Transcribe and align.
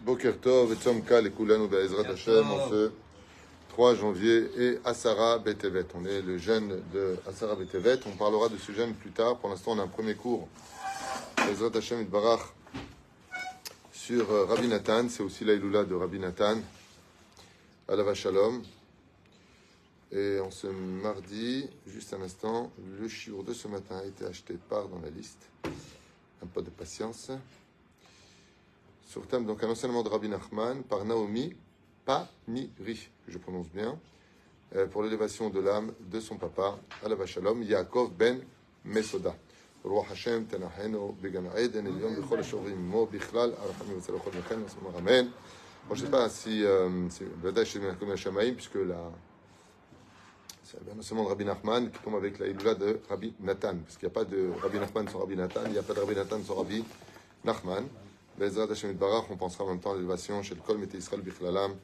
Boker 0.00 0.38
Tov, 0.40 0.72
et 0.72 1.30
Kulanu 1.30 1.68
Be'ezrat 1.68 2.08
Hashem, 2.10 2.50
en 2.50 2.68
ce 2.68 2.90
3 3.68 3.94
janvier, 3.94 4.50
et 4.58 4.78
Asara 4.84 5.38
Betevet. 5.38 5.86
On 5.94 6.04
est 6.04 6.22
le 6.22 6.38
jeûne 6.38 6.80
de 6.92 7.16
Asara 7.28 7.54
Betevet. 7.54 8.00
On 8.06 8.16
parlera 8.16 8.48
de 8.48 8.56
ce 8.58 8.72
jeûne 8.72 8.94
plus 8.94 9.10
tard. 9.10 9.38
Pour 9.38 9.50
l'instant, 9.50 9.72
on 9.72 9.78
a 9.78 9.82
un 9.82 9.88
premier 9.88 10.14
cours, 10.14 10.48
Be'ezrat 11.36 11.70
Hashem 11.76 12.00
et 12.00 12.04
Barach, 12.04 12.40
sur 13.92 14.30
euh, 14.30 14.44
Rabbi 14.46 14.68
Nathan. 14.68 15.08
C'est 15.08 15.22
aussi 15.22 15.44
l'Aïloula 15.44 15.84
de 15.84 15.94
Rabbi 15.94 16.18
Nathan, 16.18 16.56
Alava 17.88 18.14
Shalom. 18.14 18.62
Et 20.10 20.40
en 20.40 20.50
ce 20.50 20.66
mardi, 20.66 21.70
juste 21.86 22.12
un 22.12 22.20
instant, 22.20 22.70
le 23.00 23.08
chiour 23.08 23.44
de 23.44 23.54
ce 23.54 23.66
matin 23.68 23.96
a 23.96 24.04
été 24.04 24.26
acheté 24.26 24.58
par 24.68 24.88
dans 24.88 25.00
la 25.00 25.08
liste. 25.08 25.48
Un 25.64 26.46
peu 26.52 26.60
de 26.60 26.68
patience 26.68 27.30
Sur 29.11 29.25
thème, 29.27 29.45
donc 29.45 29.63
un 29.63 29.69
enseignement 29.69 30.03
de 30.03 30.09
Rabbi 30.09 30.27
Nachman 30.27 30.83
par 30.83 31.05
Naomi 31.05 31.55
Paniri, 32.05 33.09
que 33.25 33.31
je 33.31 33.37
prononce 33.37 33.69
bien, 33.69 33.97
euh, 34.75 34.85
pour 34.87 35.03
l'élévation 35.03 35.49
de 35.49 35.59
l'âme 35.59 35.93
de 35.99 36.19
son 36.19 36.37
papa, 36.37 36.77
Alava 37.03 37.25
Shalom, 37.25 37.63
Yaakov 37.63 38.11
ben 38.11 38.41
Mesoda. 38.85 39.33
רוח 39.83 40.11
השם 40.11 40.43
תנחנו 40.47 41.15
בגן 41.21 41.45
העדן 41.45 41.87
עליון 41.87 42.15
בכל 42.15 42.39
השוברים 42.39 42.77
עמו 42.77 43.05
בכלל, 43.05 43.51
הרחמים 43.57 43.97
אצל 43.97 44.15
הכל 44.15 44.29
מכן, 44.39 44.55
אמן 44.55 44.95
אמן. 44.97 45.29
Bon, 45.89 45.95
je 45.95 46.01
ne 46.01 46.05
sais 46.07 46.11
pas 46.11 46.27
si, 46.27 46.65
euh, 46.65 46.89
c'est 47.09 47.23
ודאי 47.41 47.65
שזה 47.65 47.91
מן 48.01 48.11
השמיים, 48.11 48.55
puisque 48.55 48.75
la, 48.75 49.09
c'est 50.63 50.77
un 50.93 50.99
enseignement 50.99 51.23
de 51.23 51.29
Rabbi 51.29 51.45
Nachman 51.45 51.89
qui 51.89 51.99
tombe 51.99 52.15
avec 52.15 52.39
la 52.39 52.47
Iloula 52.47 52.75
de 52.75 52.99
Rabbi 53.09 53.33
Nathan, 53.39 53.75
parce 53.85 53.95
qu'il 53.95 54.09
n'y 54.09 54.11
a 54.11 54.15
pas 54.15 54.25
de 54.25 54.51
Rabbi 54.61 54.79
Nachman 54.79 55.07
sans 55.07 55.19
Rabbi 55.19 55.37
Nathan, 55.37 55.61
il 55.67 55.71
n'y 55.71 55.77
a 55.77 55.83
pas 55.83 55.93
de 55.93 55.99
Rabbi 56.01 56.15
Nathan 56.15 56.39
sans 56.43 56.55
Rabbi 56.55 56.83
Nachman. 57.45 57.85
Bezrat 58.42 58.68
Hashem 58.68 58.94
Barach, 58.94 59.26
on 59.30 59.36
pensera 59.36 59.62
en 59.62 59.68
même 59.68 59.78
temps 59.78 59.92
à 59.92 59.94
l'élévation 59.94 60.42
chez 60.42 60.56
le 60.56 60.60
Kol 60.62 60.76
Mete 60.76 60.94
Israël 60.94 61.22
Bichlalam. 61.22 61.76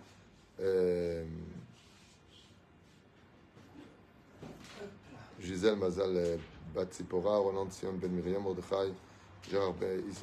Gisèle 5.41 5.77
Mazal 5.77 6.41
Bat 6.75 6.92
Zipora, 6.92 7.36
Roland 7.39 7.70
Sion 7.70 7.92
Ben 7.92 8.11
Miriam 8.11 8.42
Mordechai, 8.42 8.92
Gérard 9.48 9.77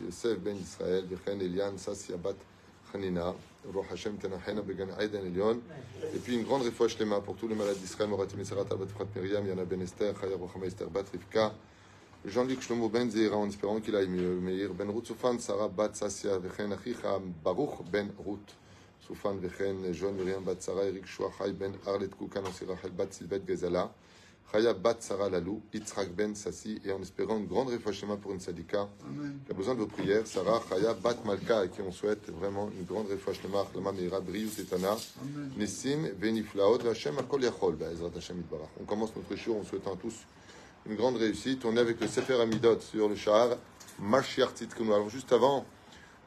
Yosef 0.04 0.38
Ben 0.40 0.58
Israël, 0.58 1.06
Bechen 1.06 1.40
Eliane 1.40 1.78
Sassia 1.78 2.18
Bat 2.18 2.36
Hanina, 2.94 3.34
Roch 3.74 3.86
Hashem 3.90 4.18
Tenachena 4.18 4.62
Began 4.62 4.90
Aiden 5.00 5.26
Elion. 5.26 5.62
Et 6.14 6.20
puis 6.20 6.36
une 6.36 6.44
grande 6.44 6.64
réfoua 6.64 6.90
shlema 6.90 7.22
pour 7.22 7.38
tous 7.38 7.48
les 7.48 7.56
malades 7.56 7.78
d'Israël, 7.78 8.10
Moratim 8.10 8.44
Serata 8.44 8.76
Bat 8.76 8.88
Frat 8.88 9.08
Miriam, 9.16 9.48
Yana 9.48 9.64
Ben 9.64 9.82
Esther, 9.82 10.14
Chaya 10.20 10.36
Rochama 10.36 10.66
Esther 10.66 10.90
Bat 10.90 11.06
Rivka, 11.14 11.54
Jean-Luc 12.28 12.62
Shlomo 12.62 12.90
Ben 12.90 13.10
Zeira, 13.10 13.38
en 13.38 13.48
espérant 13.48 13.80
qu'il 13.80 13.96
aille 13.96 14.08
mieux, 14.08 14.40
Meir 14.40 14.74
Ben 14.74 14.90
Ruth 14.90 15.06
Soufan, 15.06 15.38
Sarah 15.38 15.68
Bat 15.68 15.94
Sassia, 15.94 16.40
Vechen 16.40 16.74
Achicha, 16.74 17.20
Baruch 17.44 17.84
Ben 17.92 18.10
Ruth. 18.26 18.56
Soufan 19.06 19.36
Vechen, 19.36 19.94
John 19.94 20.16
Miriam 20.16 20.44
Bat 20.44 20.60
Sarah, 20.60 20.86
Eric 20.86 21.06
Chouachai 21.06 21.52
Ben 21.54 21.74
Arlet 21.86 22.10
Koukan, 22.10 22.42
Rachel 22.44 22.92
Bat 22.92 23.14
Silvet 23.14 23.46
Gezala. 23.46 23.92
Chaya 24.52 24.74
Bat 24.74 24.96
Sarah 25.02 25.30
Lalou, 25.30 25.62
Yitzhak 25.72 26.16
Ben 26.16 26.34
Sassi, 26.34 26.82
et 26.84 26.92
en 26.92 27.02
espérant 27.02 27.38
une 27.38 27.46
grande 27.46 27.70
réfouachement 27.70 28.18
pour 28.18 28.32
une 28.32 28.40
sadika 28.40 28.90
qui 29.46 29.52
a 29.52 29.54
besoin 29.54 29.76
de 29.76 29.82
vos 29.82 29.88
prières, 29.88 30.26
Sarah 30.26 30.64
Chaya 30.68 30.96
Bat 30.96 31.18
Malka, 31.26 31.60
à 31.60 31.68
qui 31.68 31.82
on 31.82 31.92
souhaite 31.92 32.28
vraiment 32.32 32.72
une 32.76 32.86
grande 32.86 33.08
réfouachement, 33.08 33.68
Lama 33.76 33.92
Meira 33.92 34.20
Briou 34.20 34.50
Tetana, 34.50 34.96
Nissim 35.58 36.10
Veniflaot, 36.20 36.88
Hashem 36.88 37.20
Akol 37.20 37.44
Yachol, 37.44 37.78
Ezrat 37.92 38.12
Hashem 38.16 38.40
Itbarach. 38.40 38.70
On 38.82 38.86
commence 38.86 39.16
notre 39.16 39.36
show 39.36 39.58
en 39.60 39.64
souhaitant 39.64 39.96
tous 39.96 40.16
une 40.88 40.96
grande 40.96 41.18
réussite. 41.18 41.66
On 41.66 41.76
est 41.76 41.80
avec 41.80 42.00
le 42.00 42.08
Sefer 42.08 42.40
Amidot 42.42 42.80
sur 42.80 43.10
le 43.10 43.16
char, 43.16 43.58
Mashiach 44.00 44.56
Tzidkenu. 44.56 44.94
Alors 44.94 45.10
juste 45.10 45.32
avant, 45.34 45.66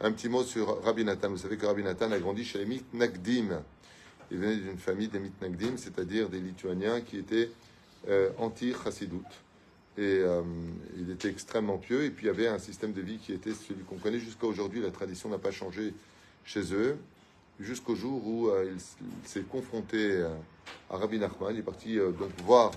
un 0.00 0.12
petit 0.12 0.28
mot 0.28 0.42
sur 0.42 0.82
Rabbi 0.82 1.04
Nathan. 1.04 1.30
Vous 1.30 1.38
savez 1.38 1.56
que 1.56 1.66
Rabbi 1.66 1.82
Nathan 1.82 2.10
a 2.12 2.18
grandi 2.18 2.44
chez 2.44 2.58
les 2.58 2.66
Mitnagdim. 2.66 3.62
Il 4.30 4.38
venait 4.38 4.56
d'une 4.56 4.78
famille 4.78 5.08
des 5.08 5.20
Mitnagdim, 5.20 5.76
c'est-à-dire 5.76 6.28
des 6.28 6.40
Lituaniens 6.40 7.00
qui 7.00 7.18
étaient 7.18 7.50
euh, 8.08 8.30
anti-chassidout. 8.38 9.24
Et 9.96 10.02
euh, 10.02 10.42
il 10.96 11.10
était 11.10 11.28
extrêmement 11.28 11.78
pieux. 11.78 12.04
Et 12.04 12.10
puis 12.10 12.26
il 12.26 12.28
y 12.28 12.30
avait 12.30 12.48
un 12.48 12.58
système 12.58 12.92
de 12.92 13.00
vie 13.00 13.18
qui 13.18 13.32
était 13.32 13.54
celui 13.54 13.84
qu'on 13.84 13.96
connaît 13.96 14.20
jusqu'à 14.20 14.46
aujourd'hui. 14.46 14.80
La 14.80 14.90
tradition 14.90 15.28
n'a 15.28 15.38
pas 15.38 15.50
changé 15.50 15.94
chez 16.44 16.72
eux. 16.74 16.96
Jusqu'au 17.60 17.96
jour 17.96 18.24
où 18.26 18.48
euh, 18.48 18.72
il, 18.72 18.80
s'est 19.28 19.42
confronté 19.42 20.24
à 20.90 20.96
Rabbi 20.96 21.18
Nachman. 21.18 21.54
Il 21.54 21.60
est 21.60 21.62
parti 21.62 21.98
voir 22.44 22.70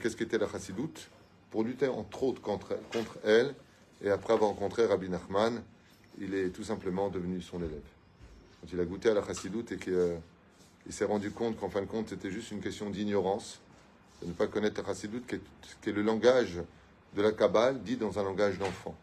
qu'est-ce 0.00 0.16
qu'était 0.16 0.38
la 0.38 0.48
chassidoute 0.48 1.10
pour 1.50 1.64
lutter 1.64 1.88
entre 1.88 2.22
autres 2.22 2.40
contre, 2.40 2.76
contre 2.92 3.18
elle. 3.24 3.54
Et 4.02 4.10
après 4.10 4.32
avoir 4.32 4.50
rencontré 4.50 4.86
Rabbi 4.86 5.08
Nachman, 5.08 5.62
il 6.18 6.34
est 6.34 6.50
tout 6.50 6.64
simplement 6.64 7.08
devenu 7.10 7.42
son 7.42 7.58
élève. 7.58 7.82
Quand 8.60 8.68
il 8.72 8.80
a 8.80 8.84
goûté 8.84 9.10
à 9.10 9.14
la 9.14 9.26
chassidoute 9.26 9.72
et 9.72 9.76
qu'il 9.76 10.20
s'est 10.90 11.04
rendu 11.04 11.30
compte 11.30 11.58
qu'en 11.58 11.68
fin 11.68 11.82
de 11.82 11.86
compte, 11.86 12.08
c'était 12.08 12.30
juste 12.30 12.50
une 12.50 12.60
question 12.60 12.88
d'ignorance, 12.90 13.60
de 14.22 14.28
ne 14.28 14.32
pas 14.32 14.46
connaître 14.46 14.80
la 14.80 14.86
chassidoute, 14.86 15.26
qui 15.26 15.36
est, 15.36 15.40
qui 15.82 15.90
est 15.90 15.92
le 15.92 16.02
langage 16.02 16.60
de 17.14 17.22
la 17.22 17.32
Kabbale, 17.32 17.82
dit 17.82 17.96
dans 17.96 18.18
un 18.18 18.22
langage 18.22 18.58
d'enfant. 18.58 18.94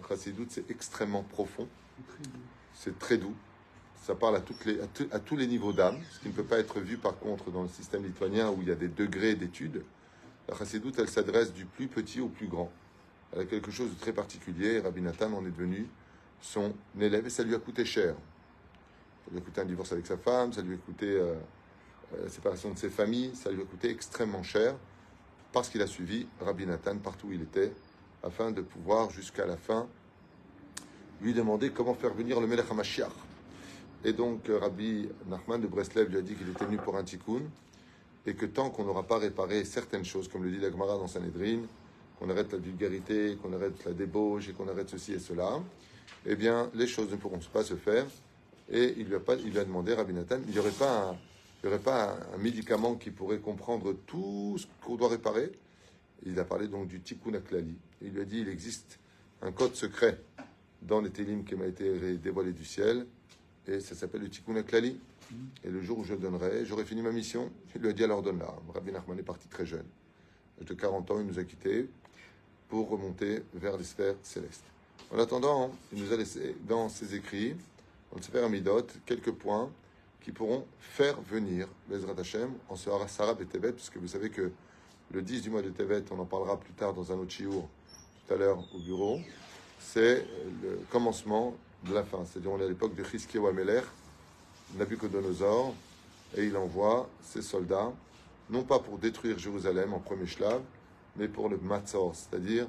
La 0.00 0.08
chassidoute, 0.08 0.50
c'est 0.50 0.70
extrêmement 0.70 1.22
profond, 1.22 1.68
c'est 2.74 2.98
très 2.98 3.18
doux, 3.18 3.34
ça 4.08 4.14
parle 4.14 4.36
à, 4.36 4.42
les, 4.64 4.80
à, 5.12 5.18
tous 5.18 5.36
les 5.36 5.46
niveaux 5.46 5.74
d'âme, 5.74 5.98
ce 6.10 6.20
qui 6.20 6.28
ne 6.28 6.32
peut 6.32 6.42
pas 6.42 6.58
être 6.58 6.80
vu 6.80 6.96
par 6.96 7.18
contre 7.18 7.50
dans 7.50 7.60
le 7.60 7.68
système 7.68 8.04
lituanien 8.04 8.50
où 8.50 8.62
il 8.62 8.68
y 8.68 8.70
a 8.70 8.74
des 8.74 8.88
degrés 8.88 9.34
d'études. 9.34 9.84
La 10.48 10.56
chassidoute, 10.56 10.98
elle 10.98 11.10
s'adresse 11.10 11.52
du 11.52 11.66
plus 11.66 11.88
petit 11.88 12.18
au 12.18 12.28
plus 12.28 12.46
grand. 12.46 12.72
Elle 13.34 13.40
a 13.40 13.44
quelque 13.44 13.70
chose 13.70 13.90
de 13.90 14.00
très 14.00 14.14
particulier. 14.14 14.80
Rabbi 14.80 15.02
Nathan 15.02 15.30
en 15.34 15.44
est 15.44 15.50
devenu 15.50 15.86
son 16.40 16.72
élève 16.98 17.26
et 17.26 17.28
ça 17.28 17.42
lui 17.42 17.54
a 17.54 17.58
coûté 17.58 17.84
cher. 17.84 18.14
Ça 19.26 19.30
lui 19.30 19.40
a 19.40 19.42
coûté 19.42 19.60
un 19.60 19.66
divorce 19.66 19.92
avec 19.92 20.06
sa 20.06 20.16
femme, 20.16 20.54
ça 20.54 20.62
lui 20.62 20.76
a 20.76 20.78
coûté 20.78 21.06
euh, 21.06 21.34
euh, 22.14 22.24
la 22.24 22.30
séparation 22.30 22.72
de 22.72 22.78
ses 22.78 22.88
familles, 22.88 23.32
ça 23.34 23.52
lui 23.52 23.60
a 23.60 23.66
coûté 23.66 23.90
extrêmement 23.90 24.42
cher 24.42 24.74
parce 25.52 25.68
qu'il 25.68 25.82
a 25.82 25.86
suivi 25.86 26.26
Rabbi 26.40 26.64
Nathan 26.64 26.96
partout 26.96 27.26
où 27.26 27.32
il 27.32 27.42
était 27.42 27.74
afin 28.22 28.52
de 28.52 28.62
pouvoir 28.62 29.10
jusqu'à 29.10 29.44
la 29.44 29.58
fin 29.58 29.86
lui 31.20 31.34
demander 31.34 31.68
comment 31.72 31.94
faire 31.94 32.14
venir 32.14 32.40
le 32.40 32.46
Melech. 32.46 32.64
Et 34.04 34.12
donc 34.12 34.48
euh, 34.48 34.58
Rabbi 34.58 35.08
Nachman 35.28 35.60
de 35.60 35.66
Breslev 35.66 36.08
lui 36.08 36.18
a 36.18 36.22
dit 36.22 36.34
qu'il 36.34 36.48
était 36.48 36.64
venu 36.64 36.76
pour 36.76 36.96
un 36.96 37.02
tikkun 37.02 37.42
et 38.26 38.34
que 38.34 38.46
tant 38.46 38.70
qu'on 38.70 38.84
n'aura 38.84 39.02
pas 39.02 39.18
réparé 39.18 39.64
certaines 39.64 40.04
choses, 40.04 40.28
comme 40.28 40.44
le 40.44 40.50
dit 40.50 40.58
la 40.58 40.70
Gemara 40.70 40.96
dans 40.96 41.08
Sanhedrin, 41.08 41.62
qu'on 42.18 42.28
arrête 42.30 42.52
la 42.52 42.58
vulgarité, 42.58 43.36
qu'on 43.40 43.52
arrête 43.52 43.84
la 43.84 43.92
débauche 43.92 44.48
et 44.48 44.52
qu'on 44.52 44.68
arrête 44.68 44.90
ceci 44.90 45.14
et 45.14 45.18
cela, 45.18 45.60
eh 46.26 46.36
bien, 46.36 46.70
les 46.74 46.86
choses 46.86 47.10
ne 47.10 47.16
pourront 47.16 47.38
pas 47.52 47.64
se 47.64 47.74
faire. 47.74 48.06
Et 48.70 48.94
il 48.98 49.06
lui 49.08 49.14
a, 49.14 49.64
demandé, 49.64 49.94
Rabbi 49.94 50.12
Nathan, 50.12 50.38
il 50.46 50.52
n'y 50.52 50.58
aurait 50.58 50.70
pas, 50.70 51.16
un, 51.64 52.38
médicament 52.38 52.96
qui 52.96 53.10
pourrait 53.10 53.38
comprendre 53.38 53.94
tout 54.06 54.56
ce 54.58 54.66
qu'on 54.84 54.96
doit 54.96 55.08
réparer? 55.08 55.52
Il 56.26 56.38
a 56.38 56.44
parlé 56.44 56.68
donc 56.68 56.88
du 56.88 57.00
tikkun 57.00 57.34
aklali. 57.34 57.76
Il 58.02 58.10
lui 58.10 58.20
a 58.20 58.24
dit, 58.24 58.40
il 58.40 58.48
existe 58.48 58.98
un 59.40 59.52
code 59.52 59.74
secret 59.74 60.20
dans 60.82 61.00
les 61.00 61.10
télim 61.10 61.44
qui 61.44 61.54
m'a 61.54 61.66
été 61.66 62.18
dévoilé 62.18 62.52
du 62.52 62.64
ciel, 62.64 63.06
et 63.68 63.80
ça 63.80 63.94
s'appelle 63.94 64.22
le 64.22 64.30
tikkun 64.30 64.56
aklali. 64.56 64.98
Et 65.62 65.68
le 65.68 65.82
jour 65.82 65.98
où 65.98 66.04
je 66.04 66.14
donnerai, 66.14 66.64
j'aurai 66.64 66.84
fini 66.84 67.02
ma 67.02 67.12
mission. 67.12 67.50
Il 67.74 67.82
lui 67.82 67.90
a 67.90 67.92
dit, 67.92 68.04
alors 68.04 68.22
donne-la. 68.22 68.54
Rabbi 68.74 68.92
Nachman 68.92 69.18
est 69.18 69.22
parti 69.22 69.46
très 69.48 69.66
jeune. 69.66 69.84
À 70.56 70.60
l'âge 70.60 70.68
de 70.68 70.74
40 70.74 71.10
ans, 71.10 71.20
il 71.20 71.26
nous 71.26 71.38
a 71.38 71.44
quittés 71.44 71.88
pour 72.68 72.88
remonter 72.88 73.42
vers 73.54 73.76
les 73.76 73.84
sphères 73.84 74.16
célestes. 74.22 74.64
En 75.12 75.18
attendant, 75.18 75.72
il 75.92 76.02
nous 76.02 76.12
a 76.12 76.16
laissé 76.16 76.56
dans 76.66 76.88
ses 76.88 77.14
écrits, 77.14 77.54
dans 78.10 78.16
le 78.16 78.22
Sefer 78.22 78.40
Amidot, 78.40 78.86
quelques 79.06 79.30
points 79.30 79.70
qui 80.20 80.32
pourront 80.32 80.66
faire 80.80 81.20
venir 81.22 81.68
Bezrat 81.88 82.18
Hashem 82.18 82.50
en 82.68 82.76
ce 82.76 82.90
Sarah 83.06 83.36
et 83.40 83.44
Tevet, 83.46 83.72
puisque 83.72 83.98
vous 83.98 84.08
savez 84.08 84.30
que 84.30 84.50
le 85.12 85.22
10 85.22 85.42
du 85.42 85.50
mois 85.50 85.62
de 85.62 85.70
Tevet, 85.70 86.04
on 86.10 86.18
en 86.18 86.26
parlera 86.26 86.58
plus 86.58 86.72
tard 86.72 86.92
dans 86.92 87.12
un 87.12 87.16
autre 87.16 87.30
chiour, 87.30 87.68
tout 88.26 88.34
à 88.34 88.36
l'heure 88.36 88.58
au 88.74 88.78
bureau, 88.78 89.20
c'est 89.78 90.26
le 90.62 90.80
commencement 90.90 91.56
de 91.84 91.94
la 91.94 92.04
fin. 92.04 92.24
C'est-à-dire, 92.24 92.50
on 92.52 92.60
est 92.60 92.64
à 92.64 92.68
l'époque 92.68 92.94
de 92.94 93.04
Chizkiyahu 93.04 93.48
Amelech, 93.48 93.84
Nabucodonosor, 94.76 95.74
et 96.36 96.44
il 96.44 96.56
envoie 96.56 97.08
ses 97.22 97.42
soldats, 97.42 97.92
non 98.50 98.62
pas 98.62 98.78
pour 98.78 98.98
détruire 98.98 99.38
Jérusalem 99.38 99.94
en 99.94 99.98
premier 99.98 100.26
schlave, 100.26 100.62
mais 101.16 101.28
pour 101.28 101.48
le 101.48 101.58
matzor, 101.58 102.14
c'est-à-dire 102.14 102.66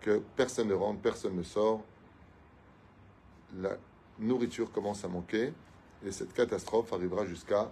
que 0.00 0.20
personne 0.36 0.68
ne 0.68 0.74
rentre, 0.74 1.00
personne 1.00 1.36
ne 1.36 1.42
sort, 1.42 1.82
la 3.60 3.76
nourriture 4.18 4.70
commence 4.72 5.04
à 5.04 5.08
manquer, 5.08 5.52
et 6.04 6.10
cette 6.10 6.32
catastrophe 6.32 6.92
arrivera 6.92 7.26
jusqu'à 7.26 7.70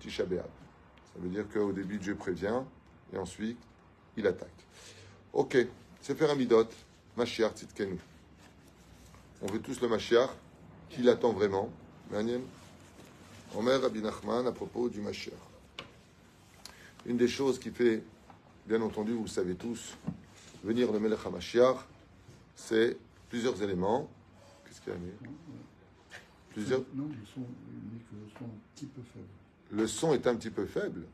Tisha. 0.00 0.24
Ça 0.24 1.18
veut 1.18 1.28
dire 1.28 1.48
qu'au 1.48 1.72
début, 1.72 1.98
Dieu 1.98 2.14
prévient, 2.14 2.62
et 3.12 3.18
ensuite, 3.18 3.58
il 4.16 4.26
attaque. 4.26 4.66
Ok, 5.32 5.56
c'est 6.00 6.16
faire 6.16 6.30
Amidot, 6.30 6.68
Mashiach 7.16 7.54
Tzidkenu. 7.54 7.98
On 9.42 9.46
veut 9.46 9.60
tous 9.60 9.80
le 9.80 9.88
Mashiach, 9.88 10.30
qui 10.90 11.02
l'attend 11.02 11.32
vraiment. 11.32 11.70
Omer 13.56 13.80
Rabbi 13.80 14.00
Nachman 14.00 14.46
à 14.46 14.52
propos 14.52 14.88
du 14.88 15.00
Mashiach. 15.00 15.34
Une 17.06 17.16
des 17.16 17.28
choses 17.28 17.58
qui 17.58 17.70
fait, 17.70 18.02
bien 18.66 18.82
entendu, 18.82 19.12
vous 19.12 19.22
le 19.22 19.28
savez 19.28 19.54
tous, 19.54 19.96
venir 20.62 20.92
le 20.92 21.00
Melech 21.00 21.20
HaMashiach, 21.24 21.76
c'est 22.54 22.96
plusieurs 23.28 23.62
éléments. 23.62 24.08
Qu'est-ce 24.64 24.80
qu'il 24.82 24.92
y 24.92 24.96
a, 24.96 24.98
Plusieurs. 26.50 26.80
Non, 26.94 27.08
le 27.08 27.26
son, 27.32 27.40
le 28.12 28.28
son 28.28 28.44
est 28.44 28.44
un 28.44 28.74
petit 28.74 28.86
peu 28.86 29.02
faible. 29.02 29.26
Le 29.70 29.86
son 29.86 30.14
est 30.14 30.26
un 30.26 30.36
petit 30.36 30.50
peu 30.50 30.66
faible. 30.66 31.06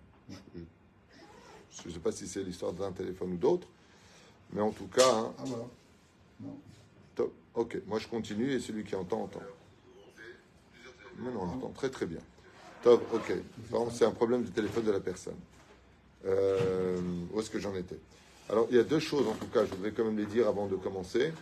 Je 1.70 1.88
ne 1.88 1.92
sais 1.92 2.00
pas 2.00 2.10
si 2.10 2.26
c'est 2.26 2.42
l'histoire 2.42 2.72
d'un 2.72 2.90
téléphone 2.90 3.34
ou 3.34 3.36
d'autre, 3.36 3.68
mais 4.52 4.62
en 4.62 4.72
tout 4.72 4.86
cas, 4.86 5.14
hein, 5.14 5.34
Ah 5.38 5.42
voilà. 5.44 5.64
Non. 6.40 6.58
Ok, 7.56 7.78
moi 7.86 7.98
je 7.98 8.06
continue 8.06 8.52
et 8.52 8.60
celui 8.60 8.84
qui 8.84 8.94
entend, 8.94 9.22
entend. 9.22 9.42
Mais 11.18 11.32
non, 11.32 11.40
on 11.40 11.56
entend 11.56 11.70
très 11.70 11.88
très 11.88 12.06
bien. 12.06 12.20
Top, 12.82 13.02
ok. 13.12 13.32
C'est 13.92 14.04
un 14.04 14.10
problème 14.10 14.44
du 14.44 14.50
téléphone 14.50 14.84
de 14.84 14.92
la 14.92 15.00
personne. 15.00 15.38
Euh, 16.26 17.00
où 17.32 17.40
est-ce 17.40 17.50
que 17.50 17.58
j'en 17.58 17.74
étais? 17.74 17.98
Alors, 18.48 18.66
il 18.70 18.76
y 18.76 18.78
a 18.78 18.84
deux 18.84 19.00
choses 19.00 19.26
en 19.26 19.32
tout 19.32 19.46
cas, 19.46 19.64
je 19.64 19.70
voudrais 19.70 19.90
quand 19.90 20.04
même 20.04 20.18
les 20.18 20.26
dire 20.26 20.46
avant 20.46 20.66
de 20.66 20.76
commencer. 20.76 21.32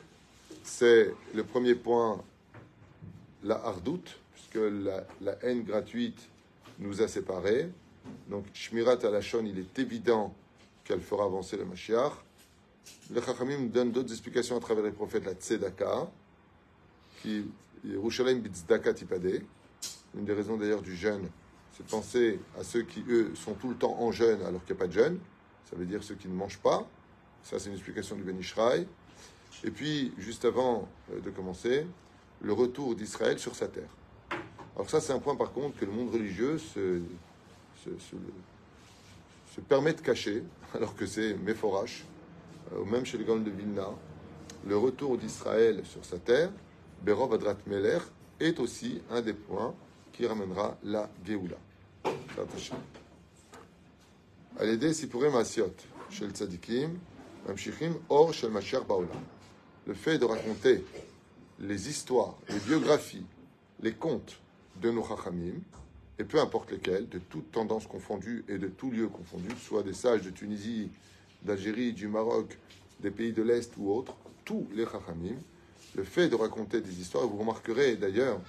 C'est 0.62 1.12
le 1.34 1.44
premier 1.44 1.74
point, 1.74 2.22
la 3.42 3.56
hardoute, 3.56 4.16
puisque 4.32 4.58
la, 5.20 5.36
haine 5.42 5.64
gratuite 5.64 6.28
nous 6.78 7.02
a 7.02 7.08
séparés. 7.08 7.68
Donc, 8.28 8.44
Shmirat 8.54 9.04
Alashon, 9.04 9.44
il 9.44 9.58
est 9.58 9.78
évident 9.78 10.34
qu'elle 10.84 11.00
fera 11.00 11.24
avancer 11.24 11.56
le 11.56 11.64
Mashiach. 11.64 12.12
Le 13.10 13.20
Chachamim 13.20 13.66
donne 13.66 13.92
d'autres 13.92 14.12
explications 14.12 14.56
à 14.56 14.60
travers 14.60 14.84
les 14.84 14.92
prophètes, 14.92 15.24
la 15.24 15.34
Tzedaka, 15.34 16.10
qui 17.20 17.44
Yerushalayim 17.84 18.38
Bitzdaka 18.38 18.94
Tipade. 18.94 19.42
Une 20.16 20.24
des 20.24 20.32
raisons 20.32 20.56
d'ailleurs 20.56 20.82
du 20.82 20.94
jeûne, 20.94 21.28
c'est 21.76 21.84
de 21.84 21.90
penser 21.90 22.40
à 22.58 22.62
ceux 22.62 22.82
qui, 22.82 23.04
eux, 23.08 23.32
sont 23.34 23.54
tout 23.54 23.68
le 23.68 23.74
temps 23.74 23.96
en 24.00 24.12
jeûne 24.12 24.40
alors 24.42 24.64
qu'il 24.64 24.74
n'y 24.74 24.80
a 24.80 24.84
pas 24.84 24.86
de 24.86 24.92
jeûne. 24.92 25.18
Ça 25.68 25.76
veut 25.76 25.86
dire 25.86 26.02
ceux 26.02 26.14
qui 26.14 26.28
ne 26.28 26.34
mangent 26.34 26.60
pas. 26.60 26.88
Ça, 27.42 27.58
c'est 27.58 27.68
une 27.68 27.74
explication 27.74 28.16
du 28.16 28.22
Ben 28.22 28.38
Ishraï. 28.38 28.86
Et 29.64 29.70
puis, 29.70 30.12
juste 30.18 30.44
avant 30.44 30.88
euh, 31.12 31.20
de 31.20 31.30
commencer, 31.30 31.86
le 32.40 32.52
retour 32.52 32.94
d'Israël 32.94 33.38
sur 33.38 33.54
sa 33.54 33.68
terre. 33.68 33.88
Alors 34.76 34.88
ça, 34.90 35.00
c'est 35.00 35.12
un 35.12 35.18
point 35.18 35.36
par 35.36 35.52
contre 35.52 35.78
que 35.78 35.84
le 35.84 35.92
monde 35.92 36.12
religieux 36.12 36.58
se, 36.58 37.00
se, 37.84 39.60
permet 39.68 39.94
de 39.94 40.00
cacher, 40.00 40.42
alors 40.74 40.94
que 40.96 41.06
c'est 41.06 41.32
euh, 41.32 41.36
euh, 42.72 42.80
ou 42.80 42.84
même 42.84 43.04
chez 43.04 43.18
le 43.18 43.24
Gaon 43.24 43.40
de 43.40 43.50
Vilna, 43.50 43.88
le 44.66 44.76
retour 44.76 45.18
d'Israël 45.18 45.82
sur 45.84 46.04
sa 46.04 46.18
terre, 46.18 46.50
Berov 47.02 47.34
Adrat 47.34 47.56
Meler, 47.66 47.98
est 48.40 48.58
aussi 48.60 49.00
un 49.10 49.20
des 49.20 49.34
points 49.34 49.74
qui 50.12 50.26
ramènera 50.26 50.76
la 50.82 51.10
Géoula. 51.24 51.56
À 54.58 54.64
l'aider, 54.64 54.94
si 54.94 55.06
pourrait 55.06 55.30
Masiot, 55.30 55.74
chez 56.10 56.26
le 56.26 56.32
Tzadikim, 56.32 56.98
Or, 58.08 58.32
chez 58.32 58.46
le 58.48 58.84
Baola. 58.84 59.08
Le 59.86 59.94
fait 59.94 60.18
de 60.18 60.24
raconter 60.24 60.82
les 61.60 61.88
histoires, 61.88 62.36
les 62.48 62.58
biographies, 62.58 63.26
les 63.80 63.92
contes 63.92 64.40
de 64.80 64.90
nos 64.90 65.04
Chachamim, 65.04 65.60
et 66.18 66.24
peu 66.24 66.40
importe 66.40 66.70
lesquels, 66.70 67.08
de 67.08 67.18
toutes 67.18 67.50
tendances 67.52 67.86
confondues 67.86 68.44
et 68.48 68.56
de 68.56 68.68
tous 68.68 68.90
lieux 68.90 69.08
confondus, 69.08 69.56
soit 69.60 69.82
des 69.82 69.92
sages 69.92 70.22
de 70.22 70.30
Tunisie, 70.30 70.90
d'Algérie, 71.44 71.92
du 71.92 72.08
Maroc, 72.08 72.58
des 73.00 73.10
pays 73.10 73.32
de 73.32 73.42
l'Est 73.42 73.72
ou 73.76 73.90
autres, 73.90 74.14
tous 74.44 74.66
les 74.74 74.84
Chachamim, 74.84 75.36
le 75.94 76.04
fait 76.04 76.28
de 76.28 76.34
raconter 76.34 76.80
des 76.80 77.00
histoires, 77.00 77.26
vous 77.26 77.38
remarquerez 77.38 77.96
d'ailleurs 77.96 78.40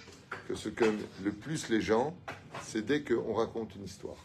que 0.47 0.56
ce 0.56 0.69
que 0.69 0.86
le 1.24 1.31
plus 1.31 1.69
les 1.69 1.81
gens, 1.81 2.15
c'est 2.63 2.86
dès 2.86 3.03
qu'on 3.03 3.33
raconte 3.33 3.75
une 3.75 3.83
histoire. 3.83 4.18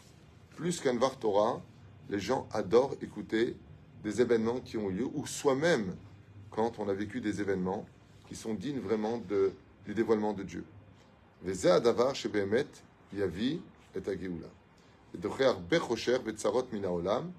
Plus 0.55 0.79
qu'un 0.79 0.97
Vartora, 0.97 1.61
les 2.09 2.19
gens 2.19 2.47
adorent 2.51 2.95
écouter 3.01 3.55
des 4.03 4.21
événements 4.21 4.59
qui 4.59 4.77
ont 4.77 4.89
eu 4.89 4.93
lieu, 4.93 5.07
ou 5.13 5.25
soi-même, 5.25 5.95
quand 6.49 6.79
on 6.79 6.89
a 6.89 6.93
vécu 6.93 7.21
des 7.21 7.41
événements 7.41 7.85
qui 8.27 8.35
sont 8.35 8.53
dignes 8.53 8.79
vraiment 8.79 9.17
de, 9.29 9.51
du 9.85 9.93
dévoilement 9.93 10.33
de 10.33 10.43
Dieu. 10.43 10.65
Davar 11.43 12.15
chez 12.15 12.29
Yavi 13.13 13.61
et 13.95 14.09
Ageoula. 14.09 14.47
Et 15.13 16.73
Minaolam, 16.73 17.31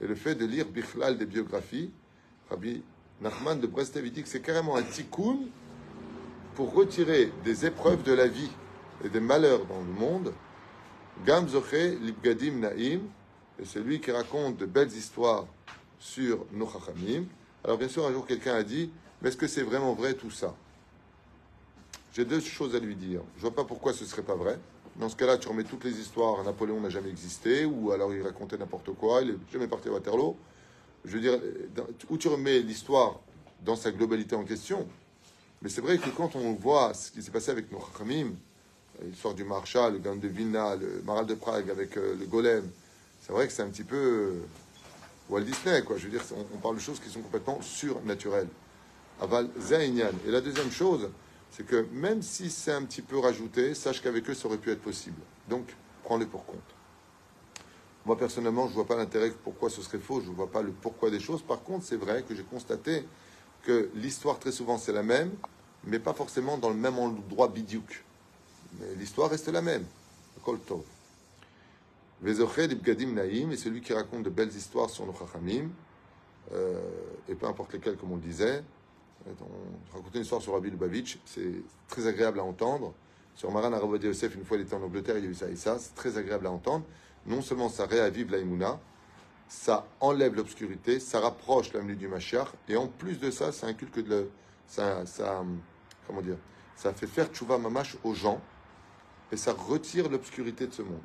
et 0.00 0.06
le 0.06 0.14
fait 0.14 0.34
de 0.34 0.44
lire 0.44 0.66
Bichlal 0.66 1.16
des 1.16 1.26
biographies, 1.26 1.90
Rabbi 2.50 2.82
Nachman 3.20 3.58
de 3.58 3.66
Brest 3.66 3.96
dit 3.96 4.22
que 4.22 4.28
c'est 4.28 4.42
carrément 4.42 4.76
un 4.76 4.82
tikkun 4.82 5.38
pour 6.54 6.74
retirer 6.74 7.32
des 7.44 7.66
épreuves 7.66 8.02
de 8.02 8.12
la 8.12 8.28
vie 8.28 8.50
et 9.04 9.08
des 9.08 9.20
malheurs 9.20 9.64
dans 9.66 9.80
le 9.80 9.92
monde. 9.92 10.32
Gam 11.24 11.46
Libgadim 12.02 12.58
Naim, 12.58 13.00
et 13.58 13.64
c'est 13.64 13.80
lui 13.80 14.00
qui 14.00 14.10
raconte 14.10 14.58
de 14.58 14.66
belles 14.66 14.92
histoires 14.92 15.46
sur 15.98 16.44
nos 16.52 16.68
chachamim. 16.68 17.24
Alors 17.64 17.78
bien 17.78 17.88
sûr, 17.88 18.06
un 18.06 18.12
jour 18.12 18.26
quelqu'un 18.26 18.54
a 18.54 18.62
dit, 18.62 18.90
mais 19.20 19.30
est-ce 19.30 19.36
que 19.36 19.46
c'est 19.46 19.62
vraiment 19.62 19.94
vrai 19.94 20.12
tout 20.12 20.30
ça? 20.30 20.54
J'ai 22.12 22.24
deux 22.24 22.40
choses 22.40 22.74
à 22.74 22.78
lui 22.78 22.96
dire. 22.96 23.20
Je 23.36 23.44
ne 23.44 23.48
vois 23.48 23.54
pas 23.54 23.64
pourquoi 23.64 23.92
ce 23.94 24.04
ne 24.04 24.08
serait 24.08 24.22
pas 24.22 24.34
vrai. 24.34 24.58
Dans 24.98 25.08
ce 25.08 25.16
cas-là, 25.16 25.36
tu 25.36 25.48
remets 25.48 25.64
toutes 25.64 25.84
les 25.84 25.98
histoires, 26.00 26.42
Napoléon 26.42 26.80
n'a 26.80 26.88
jamais 26.88 27.10
existé, 27.10 27.66
ou 27.66 27.92
alors 27.92 28.14
il 28.14 28.22
racontait 28.22 28.56
n'importe 28.56 28.92
quoi, 28.94 29.20
il 29.20 29.28
n'est 29.28 29.38
jamais 29.52 29.68
parti 29.68 29.88
à 29.88 29.92
Waterloo. 29.92 30.36
Je 31.04 31.12
veux 31.12 31.20
dire, 31.20 31.38
où 32.08 32.16
tu 32.16 32.28
remets 32.28 32.60
l'histoire 32.60 33.20
dans 33.64 33.76
sa 33.76 33.92
globalité 33.92 34.34
en 34.34 34.44
question. 34.44 34.86
Mais 35.62 35.68
c'est 35.68 35.80
vrai 35.80 35.98
que 35.98 36.08
quand 36.10 36.34
on 36.34 36.54
voit 36.54 36.94
ce 36.94 37.10
qui 37.10 37.22
s'est 37.22 37.30
passé 37.30 37.50
avec 37.50 37.70
nos 37.70 37.80
Chachamim, 37.80 38.32
l'histoire 39.02 39.34
du 39.34 39.44
Marshal, 39.44 39.94
le 39.94 39.98
Gaon 39.98 40.16
de 40.16 40.28
Vilna, 40.28 40.76
le 40.76 41.02
Maral 41.04 41.26
de 41.26 41.34
Prague 41.34 41.70
avec 41.70 41.96
euh, 41.96 42.16
le 42.18 42.26
Golem, 42.26 42.64
c'est 43.20 43.32
vrai 43.32 43.46
que 43.46 43.52
c'est 43.52 43.62
un 43.62 43.68
petit 43.68 43.84
peu 43.84 43.96
euh, 43.96 44.46
Walt 45.28 45.42
Disney, 45.42 45.82
quoi. 45.82 45.96
Je 45.96 46.04
veux 46.04 46.10
dire, 46.10 46.22
on, 46.54 46.58
parle 46.58 46.76
de 46.76 46.80
choses 46.80 47.00
qui 47.00 47.10
sont 47.10 47.20
complètement 47.20 47.60
surnaturelles. 47.60 48.48
Aval 49.20 49.48
Zainyan. 49.60 50.12
Et 50.26 50.30
la 50.30 50.40
deuxième 50.40 50.70
chose, 50.70 51.08
c'est 51.50 51.64
que 51.64 51.86
même 51.92 52.22
si 52.22 52.50
c'est 52.50 52.72
un 52.72 52.82
petit 52.84 53.02
peu 53.02 53.18
rajouté, 53.18 53.74
sache 53.74 54.02
qu'avec 54.02 54.28
eux, 54.28 54.34
ça 54.34 54.46
aurait 54.46 54.58
pu 54.58 54.70
être 54.70 54.82
possible. 54.82 55.20
Donc, 55.48 55.74
prends-le 56.04 56.26
pour 56.26 56.44
compte. 56.44 56.58
Moi, 58.04 58.16
personnellement, 58.16 58.66
je 58.66 58.70
ne 58.70 58.74
vois 58.74 58.86
pas 58.86 58.96
l'intérêt, 58.96 59.32
pourquoi 59.42 59.68
ce 59.68 59.82
serait 59.82 59.98
faux, 59.98 60.20
je 60.20 60.30
ne 60.30 60.34
vois 60.34 60.50
pas 60.50 60.62
le 60.62 60.70
pourquoi 60.70 61.10
des 61.10 61.18
choses. 61.18 61.42
Par 61.42 61.62
contre, 61.62 61.84
c'est 61.84 61.96
vrai 61.96 62.22
que 62.22 62.34
j'ai 62.34 62.44
constaté 62.44 63.04
que 63.62 63.90
l'histoire, 63.94 64.38
très 64.38 64.52
souvent, 64.52 64.78
c'est 64.78 64.92
la 64.92 65.02
même, 65.02 65.32
mais 65.84 65.98
pas 65.98 66.14
forcément 66.14 66.56
dans 66.56 66.70
le 66.70 66.76
même 66.76 66.98
endroit 66.98 67.48
bidiouk. 67.48 68.04
Mais 68.78 68.94
l'histoire 68.96 69.30
reste 69.30 69.48
la 69.48 69.62
même. 69.62 69.84
Kol 70.44 70.60
tov. 70.60 70.84
Vezoché 72.22 72.68
d'Ibgadim 72.68 73.12
Naïm, 73.12 73.50
et 73.52 73.56
celui 73.56 73.80
qui 73.80 73.92
raconte 73.92 74.22
de 74.22 74.30
belles 74.30 74.54
histoires 74.54 74.88
sur 74.88 75.04
nos 75.04 75.12
chachamim, 75.12 75.70
euh, 76.52 76.80
et 77.28 77.34
peu 77.34 77.46
importe 77.46 77.72
lesquelles, 77.72 77.96
comme 77.96 78.12
on 78.12 78.16
le 78.16 78.22
disait. 78.22 78.62
On 79.28 79.96
racontait 79.96 80.18
une 80.18 80.22
histoire 80.22 80.42
sur 80.42 80.52
Rabbi 80.52 80.70
Lubavitch, 80.70 81.18
c'est 81.24 81.62
très 81.88 82.06
agréable 82.06 82.40
à 82.40 82.44
entendre. 82.44 82.94
Sur 83.34 83.50
Maran 83.50 83.72
Arabadi 83.72 84.06
Yosef, 84.06 84.34
une 84.34 84.44
fois 84.44 84.56
il 84.56 84.62
était 84.62 84.74
en 84.74 84.82
Angleterre, 84.82 85.18
il 85.18 85.24
y 85.24 85.26
a 85.26 85.30
eu 85.30 85.34
ça 85.34 85.48
et 85.48 85.56
ça, 85.56 85.78
c'est 85.78 85.94
très 85.94 86.16
agréable 86.16 86.46
à 86.46 86.50
entendre. 86.50 86.84
Non 87.26 87.42
seulement 87.42 87.68
ça 87.68 87.86
réavive 87.86 88.30
la 88.30 88.38
Emouna, 88.38 88.78
ça 89.48 89.86
enlève 90.00 90.34
l'obscurité, 90.34 91.00
ça 91.00 91.20
rapproche 91.20 91.72
l'avenue 91.72 91.96
du 91.96 92.08
Mashiach, 92.08 92.48
et 92.68 92.76
en 92.76 92.86
plus 92.86 93.18
de 93.18 93.30
ça, 93.30 93.52
ça 93.52 93.66
inculque 93.66 94.02
de 94.02 94.08
le, 94.08 94.30
ça, 94.66 95.04
comment 96.06 96.22
dire, 96.22 96.38
ça 96.76 96.92
fait 96.92 97.06
faire 97.06 97.26
tchouva 97.28 97.58
mamash 97.58 97.96
aux 98.04 98.14
gens, 98.14 98.40
et 99.30 99.36
ça 99.36 99.52
retire 99.52 100.08
l'obscurité 100.08 100.66
de 100.66 100.72
ce 100.72 100.82
monde. 100.82 101.02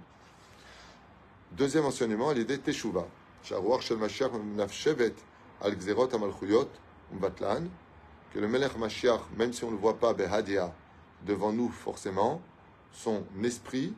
Deuxième 1.51 1.86
enseignement, 1.86 2.32
l'idée 2.32 2.60
teshuva. 2.60 3.06
Sharuach 3.44 3.82
shel 3.82 3.98
Mashiach 3.98 4.32
nafshevet 4.56 5.15
al 5.62 5.75
gzerot 5.75 6.13
amalchuyot 6.13 6.70
umbatlan, 7.12 7.68
que 8.31 8.39
le 8.39 8.47
Melech 8.47 8.77
Mashiach, 8.77 9.21
même 9.38 9.53
si 9.53 9.63
on 9.63 9.67
ne 9.67 9.75
le 9.75 9.81
voit 9.81 10.00
pas, 10.00 10.13
behadia, 10.13 10.73
devant 11.25 11.51
nous 11.51 11.69
forcément, 11.69 12.41
son 12.91 13.23
esprit 13.43 13.93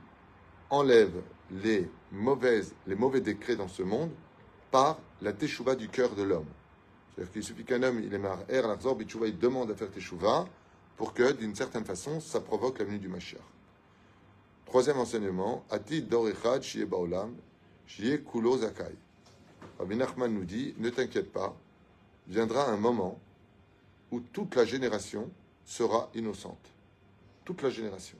enlève 0.69 1.21
les 1.51 1.89
mauvaises, 2.11 2.73
les 2.87 2.95
mauvais 2.95 3.21
décrets 3.21 3.55
dans 3.55 3.67
ce 3.67 3.83
monde 3.83 4.11
par 4.71 4.97
la 5.21 5.33
teshuva 5.33 5.75
du 5.75 5.87
cœur 5.87 6.15
de 6.15 6.23
l'homme. 6.23 6.47
C'est-à-dire 7.13 7.31
qu'il 7.31 7.43
suffit 7.43 7.63
qu'un 7.63 7.83
homme, 7.83 8.01
il 8.03 8.13
est 8.13 8.17
mar 8.17 8.39
er 8.49 8.63
l'arzor 8.63 8.95
bitchouva, 8.95 9.27
il 9.27 9.37
demande 9.37 9.69
à 9.69 9.75
faire 9.75 9.91
teshuva 9.91 10.45
pour 10.97 11.13
que, 11.13 11.31
d'une 11.31 11.55
certaine 11.55 11.85
façon, 11.85 12.19
ça 12.19 12.39
provoque 12.39 12.79
la 12.79 12.85
venue 12.85 12.99
du 12.99 13.07
Mashiach. 13.07 13.41
Troisième 14.65 14.97
enseignement, 14.97 15.63
Atid 15.69 16.07
dor 16.07 16.27
echad 16.27 16.63
shiye 16.63 16.85
baolam, 16.85 17.35
shiye 17.85 18.23
kulo 18.23 18.57
zakai. 18.57 18.95
Rabbi 19.77 19.95
Nachman 19.95 20.33
nous 20.33 20.45
dit, 20.45 20.73
ne 20.79 20.89
t'inquiète 20.89 21.31
pas, 21.31 21.55
viendra 22.27 22.67
un 22.69 22.77
moment 22.77 23.19
où 24.13 24.19
toute 24.19 24.53
la 24.53 24.63
génération 24.63 25.31
sera 25.65 26.07
innocente. 26.13 26.69
Toute 27.43 27.63
la 27.63 27.71
génération. 27.71 28.17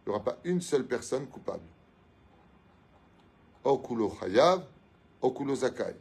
Il 0.00 0.08
n'y 0.08 0.14
aura 0.14 0.24
pas 0.24 0.38
une 0.42 0.62
seule 0.62 0.86
personne 0.86 1.26
coupable. 1.26 1.66
Okulo 3.62 4.10
chayav, 4.18 4.64
okulo 5.20 5.54
zakai. 5.54 5.94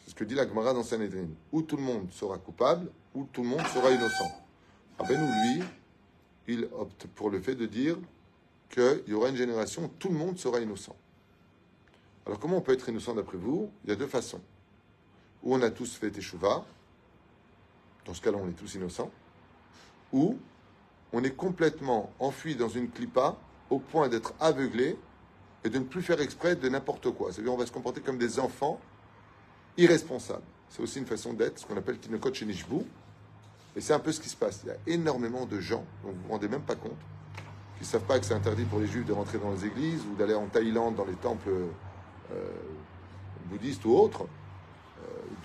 C'est 0.00 0.10
ce 0.10 0.14
que 0.16 0.24
dit 0.24 0.34
la 0.34 0.48
Gemara 0.48 0.74
dans 0.74 0.82
Sanhedrin. 0.82 1.28
Ou 1.52 1.62
tout 1.62 1.76
le 1.76 1.84
monde 1.84 2.10
sera 2.10 2.38
coupable, 2.38 2.90
ou 3.14 3.24
tout 3.32 3.44
le 3.44 3.50
monde 3.50 3.66
sera 3.72 3.92
innocent. 3.92 4.32
Rabbeinu, 4.98 5.24
lui, 5.24 5.64
il 6.48 6.68
opte 6.72 7.06
pour 7.14 7.30
le 7.30 7.40
fait 7.40 7.54
de 7.54 7.66
dire 7.66 7.96
qu'il 8.68 9.04
y 9.06 9.12
aura 9.12 9.28
une 9.28 9.36
génération 9.36 9.84
où 9.84 9.90
tout 9.96 10.08
le 10.08 10.16
monde 10.16 10.38
sera 10.38 10.58
innocent. 10.58 10.96
Alors 12.26 12.40
comment 12.40 12.56
on 12.56 12.62
peut 12.62 12.72
être 12.72 12.88
innocent 12.88 13.14
d'après 13.14 13.38
vous? 13.38 13.70
Il 13.84 13.90
y 13.90 13.92
a 13.92 13.96
deux 13.96 14.08
façons. 14.08 14.40
Ou 15.44 15.54
on 15.54 15.62
a 15.62 15.70
tous 15.70 15.94
fait 15.94 16.18
échouva, 16.18 16.66
dans 18.06 18.14
ce 18.14 18.20
cas-là 18.22 18.38
on 18.40 18.48
est 18.48 18.52
tous 18.52 18.74
innocents, 18.74 19.10
ou 20.12 20.38
on 21.12 21.22
est 21.24 21.34
complètement 21.34 22.12
enfui 22.18 22.56
dans 22.56 22.68
une 22.68 22.90
clipa 22.90 23.36
au 23.70 23.78
point 23.78 24.08
d'être 24.08 24.34
aveuglé 24.40 24.96
et 25.64 25.70
de 25.70 25.78
ne 25.78 25.84
plus 25.84 26.02
faire 26.02 26.20
exprès 26.20 26.56
de 26.56 26.68
n'importe 26.68 27.10
quoi. 27.10 27.32
C'est-à-dire 27.32 27.52
on 27.52 27.56
va 27.56 27.66
se 27.66 27.72
comporter 27.72 28.00
comme 28.00 28.18
des 28.18 28.38
enfants 28.38 28.80
irresponsables. 29.76 30.44
C'est 30.68 30.82
aussi 30.82 30.98
une 30.98 31.06
façon 31.06 31.32
d'être, 31.32 31.58
ce 31.58 31.66
qu'on 31.66 31.76
appelle 31.76 31.98
Tinokot. 31.98 32.32
Et 33.76 33.80
c'est 33.80 33.92
un 33.92 33.98
peu 33.98 34.12
ce 34.12 34.20
qui 34.20 34.28
se 34.28 34.36
passe. 34.36 34.60
Il 34.64 34.68
y 34.68 34.70
a 34.70 34.76
énormément 34.86 35.44
de 35.44 35.60
gens, 35.60 35.84
dont 36.02 36.10
vous 36.10 36.16
ne 36.16 36.22
vous 36.22 36.28
rendez 36.30 36.48
même 36.48 36.62
pas 36.62 36.76
compte, 36.76 36.98
qui 37.76 37.82
ne 37.82 37.86
savent 37.86 38.04
pas 38.04 38.18
que 38.18 38.24
c'est 38.24 38.34
interdit 38.34 38.64
pour 38.64 38.78
les 38.78 38.86
juifs 38.86 39.04
de 39.04 39.12
rentrer 39.12 39.38
dans 39.38 39.52
les 39.52 39.66
églises 39.66 40.02
ou 40.10 40.16
d'aller 40.16 40.34
en 40.34 40.46
Thaïlande 40.46 40.94
dans 40.94 41.04
les 41.04 41.14
temples 41.14 41.50
euh, 42.32 42.48
bouddhistes 43.50 43.84
ou 43.84 43.92
autres, 43.92 44.26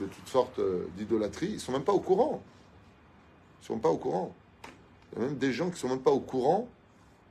de 0.02 0.08
toutes 0.08 0.28
sortes 0.28 0.60
euh, 0.60 0.88
d'idolâtries. 0.98 1.52
Ils 1.54 1.60
sont 1.60 1.72
même 1.72 1.84
pas 1.84 1.94
au 1.94 2.00
courant. 2.00 2.42
Ils 3.62 3.66
sont 3.66 3.80
pas 3.80 3.90
au 3.90 3.98
courant. 3.98 4.36
Il 5.14 5.20
y 5.20 5.22
a 5.24 5.26
même 5.28 5.38
des 5.38 5.54
gens 5.54 5.70
qui 5.70 5.80
sont 5.80 5.90
même 5.90 6.02
pas 6.02 6.12
au 6.12 6.20
courant 6.20 6.68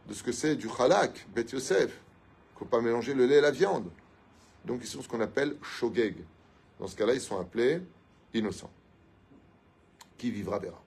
de 0.09 0.15
ce 0.15 0.23
que 0.23 0.33
c'est 0.33 0.57
du 0.57 0.69
halak, 0.79 1.27
Bet 1.35 1.47
Yosef. 1.53 1.91
Il 1.91 2.55
ne 2.55 2.59
faut 2.59 2.65
pas 2.65 2.81
mélanger 2.81 3.15
le 3.15 3.27
lait 3.27 3.37
et 3.37 3.41
la 3.41 3.51
viande. 3.51 3.91
Donc 4.65 4.81
ils 4.83 4.87
sont 4.87 5.03
ce 5.03 5.09
qu'on 5.09 5.21
appelle 5.21 5.57
shogeg. 5.63 6.17
Dans 6.79 6.87
ce 6.87 6.97
cas-là, 6.97 7.15
ils 7.15 7.21
sont 7.21 7.39
appelés 7.39 7.83
innocents. 8.35 8.71
Qui 10.17 10.31
vivra 10.31 10.59
verra. 10.59 10.83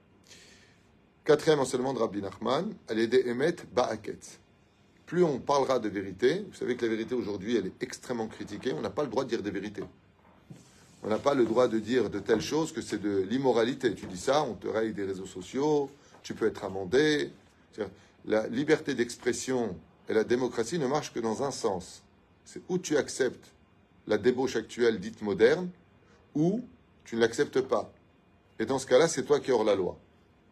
Quatrième 1.23 1.59
enseignement 1.59 1.93
de 1.93 1.99
Rabbi 1.99 2.21
Nachman, 2.21 2.73
des 2.89 3.27
Emet 3.27 3.55
Ba'aketz. 3.73 4.39
Plus 5.05 5.23
on 5.23 5.39
parlera 5.39 5.79
de 5.79 5.89
vérité, 5.89 6.45
vous 6.47 6.53
savez 6.53 6.75
que 6.75 6.85
la 6.85 6.91
vérité 6.91 7.15
aujourd'hui, 7.15 7.55
elle 7.55 7.67
est 7.67 7.83
extrêmement 7.83 8.27
critiquée, 8.27 8.73
on 8.73 8.81
n'a 8.81 8.89
pas 8.89 9.03
le 9.03 9.09
droit 9.09 9.23
de 9.23 9.29
dire 9.29 9.41
des 9.41 9.51
vérités. 9.51 9.83
On 11.03 11.09
n'a 11.09 11.19
pas 11.19 11.33
le 11.33 11.45
droit 11.45 11.67
de 11.67 11.79
dire 11.79 12.09
de 12.09 12.19
telles 12.19 12.41
choses 12.41 12.71
que 12.71 12.81
c'est 12.81 13.01
de 13.01 13.25
l'immoralité. 13.29 13.93
Tu 13.93 14.05
dis 14.05 14.17
ça, 14.17 14.43
on 14.43 14.53
te 14.53 14.67
raye 14.67 14.93
des 14.93 15.03
réseaux 15.03 15.25
sociaux, 15.25 15.89
tu 16.23 16.33
peux 16.33 16.47
être 16.47 16.63
amendé. 16.63 17.31
La 18.25 18.47
liberté 18.47 18.95
d'expression 18.95 19.75
et 20.07 20.13
la 20.13 20.23
démocratie 20.23 20.79
ne 20.79 20.87
marchent 20.87 21.13
que 21.13 21.19
dans 21.19 21.43
un 21.43 21.51
sens. 21.51 22.03
C'est 22.45 22.61
où 22.69 22.77
tu 22.77 22.95
acceptes 22.95 23.51
la 24.07 24.17
débauche 24.17 24.55
actuelle 24.55 24.99
dite 24.99 25.21
moderne, 25.21 25.69
ou 26.35 26.61
tu 27.05 27.15
ne 27.15 27.21
l'acceptes 27.21 27.61
pas. 27.61 27.91
Et 28.59 28.65
dans 28.65 28.79
ce 28.79 28.85
cas-là, 28.87 29.07
c'est 29.07 29.23
toi 29.23 29.39
qui 29.39 29.51
hors 29.51 29.63
la 29.63 29.75
loi. 29.75 29.97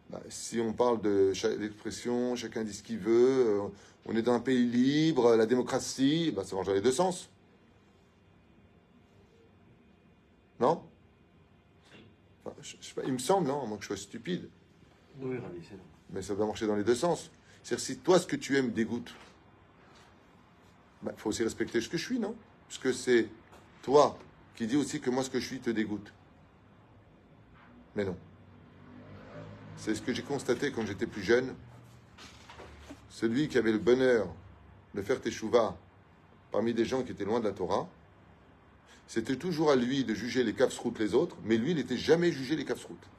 Bah, 0.09 0.21
si 0.29 0.59
on 0.59 0.73
parle 0.73 1.01
de 1.01 1.31
l'expression, 1.59 2.35
chacun 2.35 2.63
dit 2.63 2.73
ce 2.73 2.83
qu'il 2.83 2.97
veut, 2.97 3.45
euh, 3.47 3.61
on 4.05 4.15
est 4.15 4.21
dans 4.21 4.33
un 4.33 4.39
pays 4.39 4.65
libre, 4.65 5.35
la 5.35 5.45
démocratie, 5.45 6.31
bah, 6.35 6.43
ça 6.45 6.55
marche 6.55 6.67
dans 6.67 6.73
les 6.73 6.81
deux 6.81 6.91
sens. 6.91 7.29
Non 10.61 10.83
Il 13.03 13.13
me 13.13 13.17
semble, 13.17 13.47
non 13.47 13.65
Moi 13.65 13.77
que 13.77 13.83
je 13.83 13.87
sois 13.87 13.97
stupide. 13.97 14.47
Oui, 15.19 15.37
Mais 16.11 16.21
ça 16.21 16.35
doit 16.35 16.45
marcher 16.45 16.67
dans 16.67 16.75
les 16.75 16.83
deux 16.83 16.95
sens. 16.95 17.31
C'est-à-dire, 17.63 17.85
si 17.85 17.97
toi, 17.97 18.19
ce 18.19 18.27
que 18.27 18.35
tu 18.35 18.57
aimes 18.57 18.71
dégoûte, 18.71 19.13
il 21.01 21.07
bah, 21.07 21.13
faut 21.17 21.29
aussi 21.29 21.43
respecter 21.43 21.81
ce 21.81 21.89
que 21.89 21.97
je 21.97 22.05
suis, 22.05 22.19
non? 22.19 22.35
Parce 22.67 22.77
que 22.77 22.93
c'est 22.93 23.27
toi 23.81 24.17
qui 24.55 24.67
dis 24.67 24.77
aussi 24.77 25.01
que 25.01 25.09
moi, 25.09 25.23
ce 25.23 25.29
que 25.29 25.39
je 25.39 25.45
suis 25.45 25.59
te 25.59 25.71
dégoûte. 25.71 26.13
Mais 27.95 28.05
non. 28.05 28.15
C'est 29.77 29.95
ce 29.95 30.01
que 30.01 30.13
j'ai 30.13 30.23
constaté 30.23 30.71
quand 30.71 30.85
j'étais 30.85 31.07
plus 31.07 31.23
jeune. 31.23 31.55
Celui 33.09 33.47
qui 33.47 33.57
avait 33.57 33.71
le 33.71 33.79
bonheur 33.79 34.27
de 34.93 35.01
faire 35.01 35.19
teshuva 35.19 35.75
parmi 36.51 36.73
des 36.73 36.85
gens 36.85 37.03
qui 37.03 37.11
étaient 37.11 37.25
loin 37.25 37.39
de 37.39 37.45
la 37.45 37.53
Torah, 37.53 37.89
c'était 39.07 39.35
toujours 39.35 39.71
à 39.71 39.75
lui 39.75 40.03
de 40.03 40.13
juger 40.13 40.43
les 40.43 40.55
routes 40.79 40.99
les 40.99 41.13
autres, 41.13 41.35
mais 41.43 41.57
lui, 41.57 41.75
n'était 41.75 41.97
jamais 41.97 42.31
jugé 42.31 42.55
les 42.55 42.63
routes. 42.63 43.09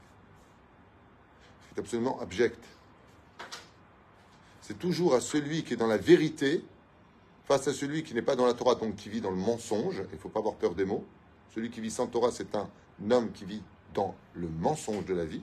C'est 1.69 1.81
absolument 1.81 2.21
abject. 2.21 2.63
C'est 4.61 4.79
toujours 4.79 5.15
à 5.15 5.21
celui 5.21 5.65
qui 5.65 5.75
est 5.75 5.77
dans 5.77 5.87
la 5.87 5.99
vérité 5.99 6.65
face 7.45 7.69
à 7.69 7.75
celui 7.75 8.05
qui 8.05 8.15
n'est 8.15 8.23
pas 8.23 8.37
dans 8.37 8.47
la 8.47 8.55
Torah, 8.55 8.77
donc 8.77 8.97
qui 8.97 9.09
vit 9.09 9.21
dans 9.21 9.31
le 9.31 9.37
mensonge. 9.37 10.03
Il 10.11 10.15
ne 10.15 10.21
faut 10.21 10.29
pas 10.29 10.41
avoir 10.41 10.55
peur 10.55 10.75
des 10.75 10.85
mots. 10.85 11.05
Celui 11.55 11.71
qui 11.71 11.81
vit 11.81 11.91
sans 11.91 12.07
Torah, 12.07 12.31
c'est 12.31 12.55
un 12.55 12.69
homme 13.11 13.33
qui 13.33 13.45
vit 13.45 13.63
dans 13.93 14.15
le 14.35 14.49
mensonge 14.49 15.05
de 15.05 15.15
la 15.15 15.25
vie 15.25 15.43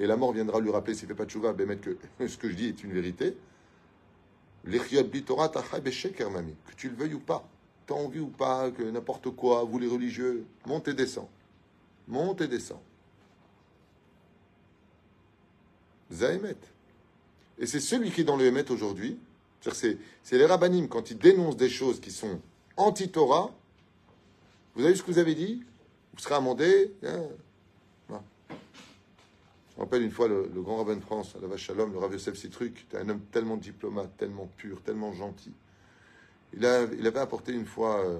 et 0.00 0.06
la 0.06 0.16
mort 0.16 0.32
viendra 0.32 0.60
lui 0.60 0.70
rappeler, 0.70 0.94
s'il 0.94 1.08
ne 1.08 1.14
fait 1.14 1.16
pas 1.16 1.24
de 1.24 1.30
chouva, 1.30 1.52
que 1.52 1.98
ce 2.26 2.36
que 2.36 2.48
je 2.48 2.54
dis 2.54 2.66
est 2.66 2.84
une 2.84 2.92
vérité. 2.92 3.36
Que 4.64 4.70
tu 6.76 6.88
le 6.88 6.96
veuilles 6.96 7.14
ou 7.14 7.20
pas, 7.20 7.48
tu 7.88 7.94
as 7.94 7.96
envie 7.96 8.20
ou 8.20 8.28
pas, 8.28 8.70
que 8.70 8.82
n'importe 8.82 9.30
quoi, 9.30 9.64
vous 9.64 9.78
les 9.78 9.88
religieux, 9.88 10.46
monte 10.66 10.88
et 10.88 10.94
descend. 10.94 11.26
Monte 12.06 12.42
et 12.42 12.48
descend. 12.48 12.78
Zahemet. 16.12 16.56
Et 17.58 17.66
c'est 17.66 17.80
celui 17.80 18.10
qui 18.10 18.20
est 18.20 18.24
dans 18.24 18.36
le 18.36 18.44
Hémet 18.44 18.70
aujourd'hui. 18.70 19.18
C'est 19.60 19.98
les 20.32 20.46
rabbinim, 20.46 20.86
quand 20.88 21.10
ils 21.10 21.18
dénoncent 21.18 21.56
des 21.56 21.68
choses 21.68 22.00
qui 22.00 22.12
sont 22.12 22.40
anti-Torah, 22.76 23.52
vous 24.74 24.82
avez 24.82 24.92
vu 24.92 24.98
ce 24.98 25.02
que 25.02 25.10
vous 25.10 25.18
avez 25.18 25.34
dit? 25.34 25.64
Vous 26.12 26.20
serez 26.20 26.36
amendé. 26.36 26.94
Hein? 27.02 27.22
Je 28.10 28.14
me 29.76 29.80
rappelle 29.80 30.02
une 30.02 30.10
fois 30.10 30.28
le, 30.28 30.48
grand 30.56 30.76
rabbin 30.76 30.96
de 30.96 31.00
France, 31.00 31.34
la 31.40 31.46
vache 31.46 31.62
Shalom, 31.62 31.92
le 31.92 31.98
Rav 31.98 32.12
Yosef 32.12 32.36
Citruc, 32.36 32.86
un 32.94 33.08
homme 33.08 33.20
tellement 33.32 33.56
diplomate, 33.56 34.16
tellement 34.16 34.48
pur, 34.56 34.82
tellement 34.82 35.12
gentil. 35.12 35.52
Il, 36.54 36.60
il 36.98 37.06
avait 37.06 37.20
apporté 37.20 37.52
une 37.52 37.66
fois 37.66 38.00
euh, 38.00 38.18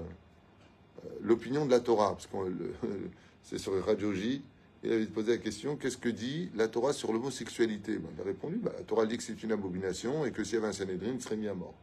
euh, 1.05 1.09
l'opinion 1.21 1.65
de 1.65 1.71
la 1.71 1.79
Torah, 1.79 2.11
parce 2.11 2.27
que 2.27 2.35
c'est 3.43 3.57
sur 3.57 3.83
Radio 3.85 4.13
J. 4.13 4.43
Il 4.81 4.93
avait 4.93 5.05
posé 5.07 5.31
la 5.31 5.37
question 5.37 5.75
qu'est-ce 5.75 5.97
que 5.97 6.07
dit 6.07 6.49
la 6.55 6.69
Torah 6.69 6.93
sur 6.93 7.11
l'homosexualité? 7.11 7.97
Ben, 7.97 8.09
Il 8.15 8.21
a 8.21 8.23
répondu 8.23 8.57
bah, 8.57 8.71
la 8.77 8.83
Torah 8.83 9.05
dit 9.05 9.17
que 9.17 9.23
c'est 9.23 9.43
une 9.43 9.51
abomination 9.51 10.25
et 10.25 10.31
que 10.31 10.43
s'il 10.43 10.55
y 10.55 10.57
avait 10.57 10.67
un 10.67 10.73
Sanhedrin, 10.73 11.11
il 11.15 11.21
serait 11.21 11.35
mis 11.35 11.49
à 11.49 11.53
mort. 11.53 11.73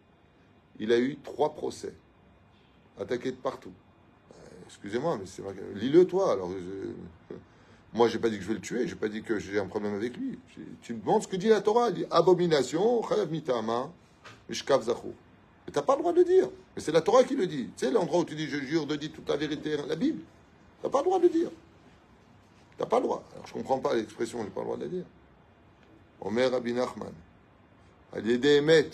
Il 0.79 0.93
a 0.93 0.99
eu 0.99 1.19
trois 1.23 1.55
procès, 1.55 1.93
attaqué 2.99 3.33
de 3.33 3.37
partout. 3.37 3.73
Euh, 4.33 4.35
excusez-moi, 4.67 5.19
mais 5.19 5.26
c'est 5.26 5.43
lis-le 5.75 6.07
toi. 6.07 6.33
Alors, 6.33 6.50
moi, 7.93 8.09
j'ai 8.09 8.19
pas 8.19 8.31
dit 8.31 8.37
que 8.37 8.43
je 8.43 8.49
vais 8.49 8.55
le 8.55 8.61
tuer, 8.61 8.88
j'ai 8.88 8.97
pas 8.97 9.09
dit 9.09 9.23
que 9.23 9.38
j'ai 9.38 9.59
un 9.59 9.67
problème 9.67 9.95
avec 9.95 10.17
lui. 10.17 10.38
Tu 10.81 10.95
me 10.95 11.00
demandes 11.00 11.23
ce 11.23 11.29
que 11.29 11.37
dit 11.37 11.49
la 11.49 11.61
Torah? 11.61 11.88
Elle 11.88 11.95
dit 11.95 12.05
abomination, 12.11 13.03
chalav 13.03 13.31
mitama, 13.31 13.93
mishkav 14.49 14.83
zachou. 14.83 15.12
Et 15.68 15.70
t'as 15.70 15.82
pas 15.82 15.94
le 15.96 16.00
droit 16.00 16.12
de 16.12 16.23
dire. 16.23 16.49
Mais 16.75 16.82
c'est 16.82 16.92
la 16.92 17.00
Torah 17.00 17.25
qui 17.25 17.35
le 17.35 17.46
dit. 17.46 17.70
Tu 17.76 17.87
sais, 17.87 17.90
l'endroit 17.90 18.20
où 18.20 18.25
tu 18.25 18.35
dis 18.35 18.46
je 18.46 18.58
jure 18.58 18.87
de 18.87 18.96
dire 18.96 19.11
toute 19.12 19.28
la 19.28 19.37
vérité, 19.37 19.76
la 19.76 19.96
Bible. 19.96 20.23
T'as 20.82 20.88
pas 20.88 20.99
le 20.99 21.04
droit 21.04 21.18
de 21.18 21.28
dire. 21.28 21.50
T'as 22.78 22.87
pas 22.87 22.99
le 22.99 23.04
droit. 23.04 23.25
Alors 23.35 23.46
je 23.46 23.52
comprends 23.52 23.78
pas 23.78 23.94
l'expression, 23.94 24.42
j'ai 24.44 24.50
pas 24.50 24.61
le 24.61 24.66
droit 24.66 24.76
de 24.76 24.82
la 24.82 24.88
dire. 24.88 25.04
Omer 26.20 26.50
Rabbi 26.50 26.73
Nachman. 26.73 27.12
Emet. 28.14 28.90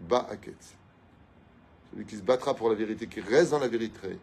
Ba'aketz. 0.00 0.74
Celui 1.90 2.06
qui 2.06 2.16
se 2.16 2.22
battra 2.22 2.54
pour 2.54 2.68
la 2.68 2.74
vérité, 2.74 3.06
qui 3.06 3.20
reste 3.20 3.52
dans 3.52 3.60
la 3.60 3.68
vérité 3.68 4.18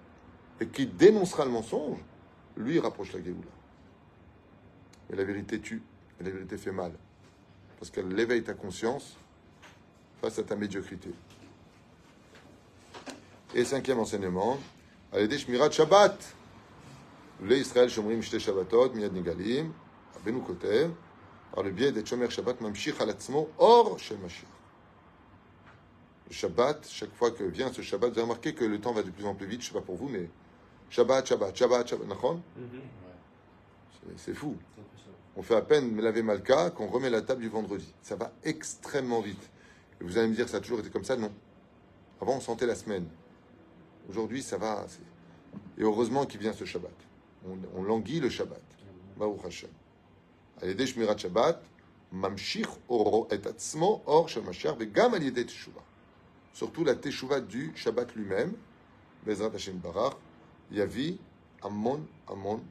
et 0.59 0.67
qui 0.67 0.85
dénoncera 0.85 1.45
le 1.45 1.51
mensonge, 1.51 1.99
lui, 2.57 2.79
rapproche 2.79 3.13
la 3.13 3.23
Géoula. 3.23 3.47
Mais 5.09 5.15
la 5.15 5.23
vérité 5.23 5.59
tue, 5.59 5.81
et 6.19 6.23
la 6.23 6.29
vérité 6.29 6.57
fait 6.57 6.71
mal. 6.71 6.91
Parce 7.79 7.89
qu'elle 7.89 8.19
éveille 8.19 8.43
ta 8.43 8.53
conscience 8.53 9.17
face 10.21 10.37
à 10.37 10.43
ta 10.43 10.55
médiocrité. 10.55 11.09
Et 13.55 13.65
cinquième 13.65 13.99
enseignement, 13.99 14.59
allez 15.11 15.37
Shmirat 15.37 15.71
Shabbat. 15.71 16.35
Les 17.43 17.59
Israël 17.59 17.89
Shomrim 17.89 18.21
Shte 18.21 18.37
Shabbatot, 18.37 18.93
Miyad 18.93 19.11
Nigalim, 19.13 19.73
Abenu 20.15 20.41
Kotev, 20.41 20.91
par 21.51 21.63
le 21.63 21.71
biais 21.71 21.91
des 21.91 22.05
Shomer 22.05 22.29
Shabbat, 22.29 22.61
Mamshich 22.61 23.01
Alatzmo, 23.01 23.49
Or 23.57 23.97
Shel 23.97 24.19
Mashiach. 24.19 24.45
Le 26.29 26.33
Shabbat, 26.33 26.87
chaque 26.87 27.13
fois 27.15 27.31
que 27.31 27.43
vient 27.43 27.73
ce 27.73 27.81
Shabbat, 27.81 28.11
vous 28.11 28.19
avez 28.19 28.21
remarqué 28.21 28.53
que 28.53 28.63
le 28.63 28.79
temps 28.79 28.93
va 28.93 29.01
de 29.01 29.09
plus 29.09 29.25
en 29.25 29.33
plus 29.33 29.47
vite, 29.47 29.61
je 29.61 29.69
ne 29.69 29.73
sais 29.73 29.79
pas 29.79 29.85
pour 29.85 29.95
vous, 29.95 30.07
mais 30.07 30.29
Shabbat, 30.91 31.27
Shabbat, 31.27 31.57
Shabbat, 31.57 31.87
Shabbat, 31.87 32.07
mhm. 32.07 32.81
C'est 34.17 34.35
fou. 34.35 34.55
On 35.35 35.41
fait 35.41 35.55
à 35.55 35.61
peine 35.61 35.99
laver 35.99 36.21
Malka 36.21 36.69
qu'on 36.69 36.87
remet 36.87 37.09
la 37.09 37.21
table 37.21 37.41
du 37.41 37.49
vendredi. 37.49 37.93
Ça 38.01 38.15
va 38.15 38.31
extrêmement 38.43 39.21
vite. 39.21 39.49
Et 40.01 40.03
vous 40.03 40.17
allez 40.17 40.27
me 40.27 40.35
dire, 40.35 40.49
ça 40.49 40.57
a 40.57 40.59
toujours 40.59 40.79
été 40.79 40.89
comme 40.89 41.03
ça? 41.03 41.15
Non. 41.15 41.31
Avant, 42.19 42.37
on 42.37 42.39
sentait 42.39 42.65
la 42.65 42.75
semaine. 42.75 43.07
Aujourd'hui, 44.09 44.41
ça 44.41 44.57
va. 44.57 44.85
Et 45.77 45.83
heureusement 45.83 46.25
qu'il 46.25 46.39
vient 46.39 46.53
ce 46.53 46.65
Shabbat. 46.65 46.91
On, 47.75 47.83
languit 47.83 48.19
le 48.19 48.29
Shabbat. 48.29 48.61
Baruch 49.17 49.45
Hashem. 49.45 49.69
Allez, 50.61 50.73
des 50.73 50.87
Shmirat 50.87 51.17
Shabbat, 51.17 51.61
Mamshich 52.13 52.67
oro 52.89 53.27
et 53.31 53.45
atzmo 53.47 54.01
or 54.05 54.27
shemashar 54.27 54.75
vegam 54.75 55.13
al 55.13 55.31
teshuva. 55.31 55.81
Surtout 56.51 56.83
la 56.83 56.95
teshuva 56.95 57.39
du 57.39 57.71
Shabbat 57.75 58.15
lui-même. 58.15 58.53
Bezrat 59.25 59.51
Hashem 59.53 59.77
Barach. 59.77 60.17
Yavi 60.71 61.17
Amon 61.61 62.05
Amon 62.27 62.61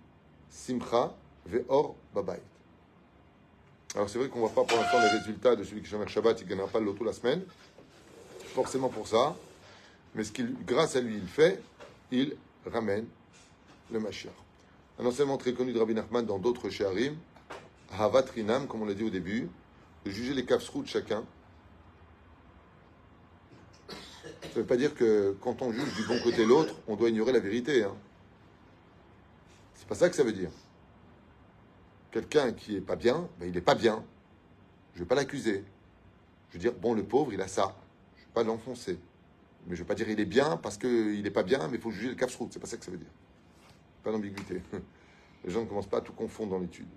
Simcha 0.51 1.15
Ve'or 1.47 1.95
Babayit. 2.15 2.60
Alors 3.95 4.09
c'est 4.09 4.19
vrai 4.19 4.29
qu'on 4.29 4.41
ne 4.41 4.47
voit 4.47 4.55
pas 4.55 4.65
pour 4.65 4.79
l'instant 4.81 5.01
les 5.01 5.19
résultats 5.19 5.57
de 5.57 5.65
celui 5.65 5.83
qui 5.83 5.89
chante 5.89 6.09
Shabbat, 6.09 6.41
il 6.41 6.45
ne 6.45 6.51
gagnera 6.51 6.69
pas 6.69 6.79
le 6.79 6.87
loto 6.87 7.05
la 7.05 7.13
semaine. 7.13 7.43
Forcément 8.55 8.89
pour 8.89 9.09
ça. 9.09 9.37
Mais 10.15 10.23
ce 10.23 10.33
qu'il, 10.33 10.55
grâce 10.65 10.95
à 10.97 11.01
lui, 11.01 11.17
il 11.17 11.27
fait, 11.27 11.61
il 12.13 12.37
ramène 12.67 13.07
le 13.93 13.99
Mashiach. 13.99 14.33
Un 14.99 15.07
enseignement 15.07 15.39
très 15.39 15.55
connu 15.55 15.73
de 15.73 15.79
Rabbi 15.79 15.95
Nachman 15.95 16.25
dans 16.25 16.39
d'autres 16.39 16.69
Sheharim, 16.69 17.17
Havat 17.99 18.27
Rinam, 18.35 18.69
comme 18.69 18.83
on 18.83 18.87
l'a 18.87 18.95
dit 18.95 19.05
au 19.05 19.11
début, 19.11 19.49
de 20.05 20.11
juger 20.11 20.35
les 20.35 20.45
caves 20.45 20.65
de 20.75 20.87
chacun. 20.87 21.25
Ça 23.89 24.49
ne 24.57 24.61
veut 24.61 24.67
pas 24.67 24.77
dire 24.77 24.95
que 24.95 25.37
quand 25.41 25.63
on 25.63 25.73
juge 25.73 25.95
du 25.95 26.05
bon 26.05 26.21
côté 26.23 26.45
l'autre, 26.45 26.75
on 26.87 26.97
doit 26.97 27.09
ignorer 27.09 27.33
la 27.33 27.41
vérité. 27.41 27.85
Hein. 27.85 27.95
C'est 29.75 29.87
pas 29.87 29.95
ça 29.95 30.09
que 30.09 30.17
ça 30.17 30.23
veut 30.23 30.33
dire. 30.33 30.51
Quelqu'un 32.11 32.53
qui 32.53 32.77
est 32.77 32.81
pas 32.81 32.97
bien, 32.97 33.29
ben 33.39 33.47
il 33.47 33.55
n'est 33.55 33.61
pas 33.61 33.75
bien. 33.75 34.05
Je 34.95 34.99
ne 34.99 35.05
vais 35.05 35.09
pas 35.09 35.15
l'accuser. 35.15 35.65
Je 36.49 36.55
veux 36.55 36.61
dire, 36.61 36.73
bon, 36.73 36.95
le 36.95 37.05
pauvre, 37.05 37.33
il 37.33 37.41
a 37.41 37.49
ça. 37.49 37.77
Je 38.17 38.23
ne 38.23 38.27
vais 38.27 38.33
pas 38.35 38.43
l'enfoncer. 38.43 38.99
Mais 39.67 39.77
je 39.77 39.83
ne 39.83 39.85
vais 39.85 39.89
pas 39.89 39.95
dire 39.95 40.09
il 40.09 40.19
est 40.19 40.25
bien 40.25 40.57
parce 40.57 40.79
qu'il 40.79 41.23
n'est 41.23 41.31
pas 41.31 41.43
bien, 41.43 41.69
mais 41.69 41.77
il 41.77 41.81
faut 41.81 41.91
juger 41.91 42.09
le 42.09 42.15
caps 42.15 42.37
C'est 42.51 42.59
pas 42.59 42.67
ça 42.67 42.77
que 42.77 42.85
ça 42.85 42.91
veut 42.91 42.99
dire. 42.99 43.11
Pas 44.03 44.11
d'ambiguïté. 44.11 44.63
Les 45.45 45.51
gens 45.51 45.61
ne 45.61 45.67
commencent 45.67 45.89
pas 45.89 45.99
à 45.99 46.01
tout 46.01 46.13
confondre 46.13 46.51
dans 46.51 46.59
l'étude. 46.59 46.89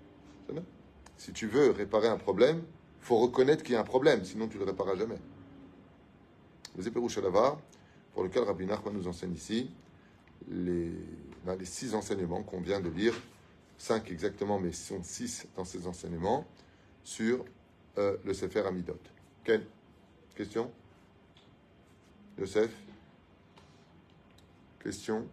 Si 1.16 1.32
tu 1.32 1.46
veux 1.46 1.70
réparer 1.70 2.08
un 2.08 2.16
problème, 2.16 2.62
il 3.00 3.06
faut 3.06 3.18
reconnaître 3.18 3.62
qu'il 3.62 3.74
y 3.74 3.76
a 3.76 3.80
un 3.80 3.84
problème, 3.84 4.24
sinon 4.24 4.48
tu 4.48 4.58
ne 4.58 4.64
le 4.64 4.70
répareras 4.70 4.96
jamais. 4.96 5.18
Le 6.76 6.90
pour 8.12 8.22
lequel 8.22 8.42
Rabbi 8.44 8.66
Nachman 8.66 8.94
nous 8.94 9.08
enseigne 9.08 9.32
ici, 9.32 9.70
les, 10.48 10.90
les 11.58 11.64
six 11.64 11.94
enseignements 11.94 12.42
qu'on 12.42 12.60
vient 12.60 12.80
de 12.80 12.88
lire, 12.88 13.14
cinq 13.78 14.10
exactement, 14.10 14.58
mais 14.58 14.72
sont 14.72 15.02
six 15.02 15.46
dans 15.56 15.64
ces 15.64 15.86
enseignements, 15.86 16.46
sur 17.02 17.44
euh, 17.98 18.16
le 18.24 18.34
Sefer 18.34 18.66
Amidot. 18.66 18.98
Quelle 19.44 19.66
question? 20.34 20.70
Yosef? 22.38 22.70
Question? 24.82 25.26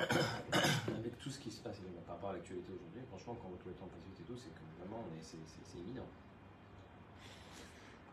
Avec 0.00 1.18
tout 1.18 1.30
ce 1.30 1.38
qui 1.38 1.50
se 1.50 1.60
passe 1.60 1.76
par 2.06 2.16
rapport 2.16 2.30
à 2.30 2.32
l'actualité 2.34 2.72
aujourd'hui, 2.72 3.02
franchement, 3.08 3.36
quand 3.40 3.46
on 3.46 3.50
voit 3.50 3.58
tout 3.62 3.68
le 3.68 3.74
temps 3.74 3.86
et 3.86 4.22
tout, 4.24 4.36
c'est 4.36 4.48
que 4.48 4.60
vraiment, 4.78 5.04
c'est 5.20 5.78
évident. 5.78 6.06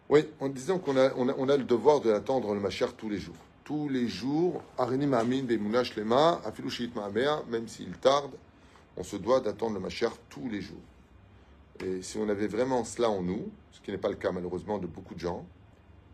Oui, 0.10 0.26
en 0.40 0.50
disant 0.50 0.80
qu'on 0.80 0.98
a, 0.98 1.14
on 1.16 1.30
a, 1.30 1.34
on 1.38 1.50
a, 1.50 1.58
le 1.58 1.64
devoir 1.64 2.02
de 2.02 2.12
attendre 2.12 2.54
le 2.54 2.60
Machar 2.60 2.94
tous 2.94 3.10
les 3.10 3.20
jours. 3.20 3.36
Tous 3.64 3.90
les 3.90 4.08
jours, 4.08 4.64
Arini 4.78 5.06
Ma'amin, 5.06 5.44
Bemunash 5.44 5.96
Lema, 5.96 6.42
Afilushit 6.46 6.96
Ma'amea, 6.96 7.44
même 7.50 7.68
s'il 7.68 7.92
tarde, 7.98 8.32
on 8.98 9.04
se 9.04 9.16
doit 9.16 9.40
d'attendre 9.40 9.76
le 9.76 9.80
Machar 9.80 10.14
tous 10.30 10.50
les 10.50 10.62
jours. 10.62 10.82
Et 11.84 12.02
si 12.02 12.18
on 12.18 12.28
avait 12.28 12.48
vraiment 12.48 12.84
cela 12.84 13.10
en 13.10 13.22
nous, 13.22 13.52
ce 13.72 13.80
qui 13.80 13.92
n'est 13.92 13.98
pas 13.98 14.10
le 14.10 14.16
cas 14.16 14.32
malheureusement 14.32 14.80
de 14.80 14.88
beaucoup 14.88 15.14
de 15.14 15.20
gens, 15.20 15.46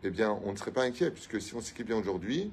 eh 0.02 0.10
bien, 0.10 0.38
on 0.44 0.52
ne 0.52 0.56
serait 0.56 0.70
pas 0.70 0.82
inquiet, 0.82 1.10
puisque 1.10 1.40
si 1.40 1.54
on 1.54 1.62
s'équipe 1.62 1.86
bien 1.86 1.96
aujourd'hui, 1.96 2.52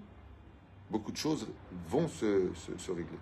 beaucoup 0.90 1.12
de 1.12 1.18
choses 1.18 1.48
vont 1.90 2.08
se, 2.08 2.50
régler. 2.88 3.20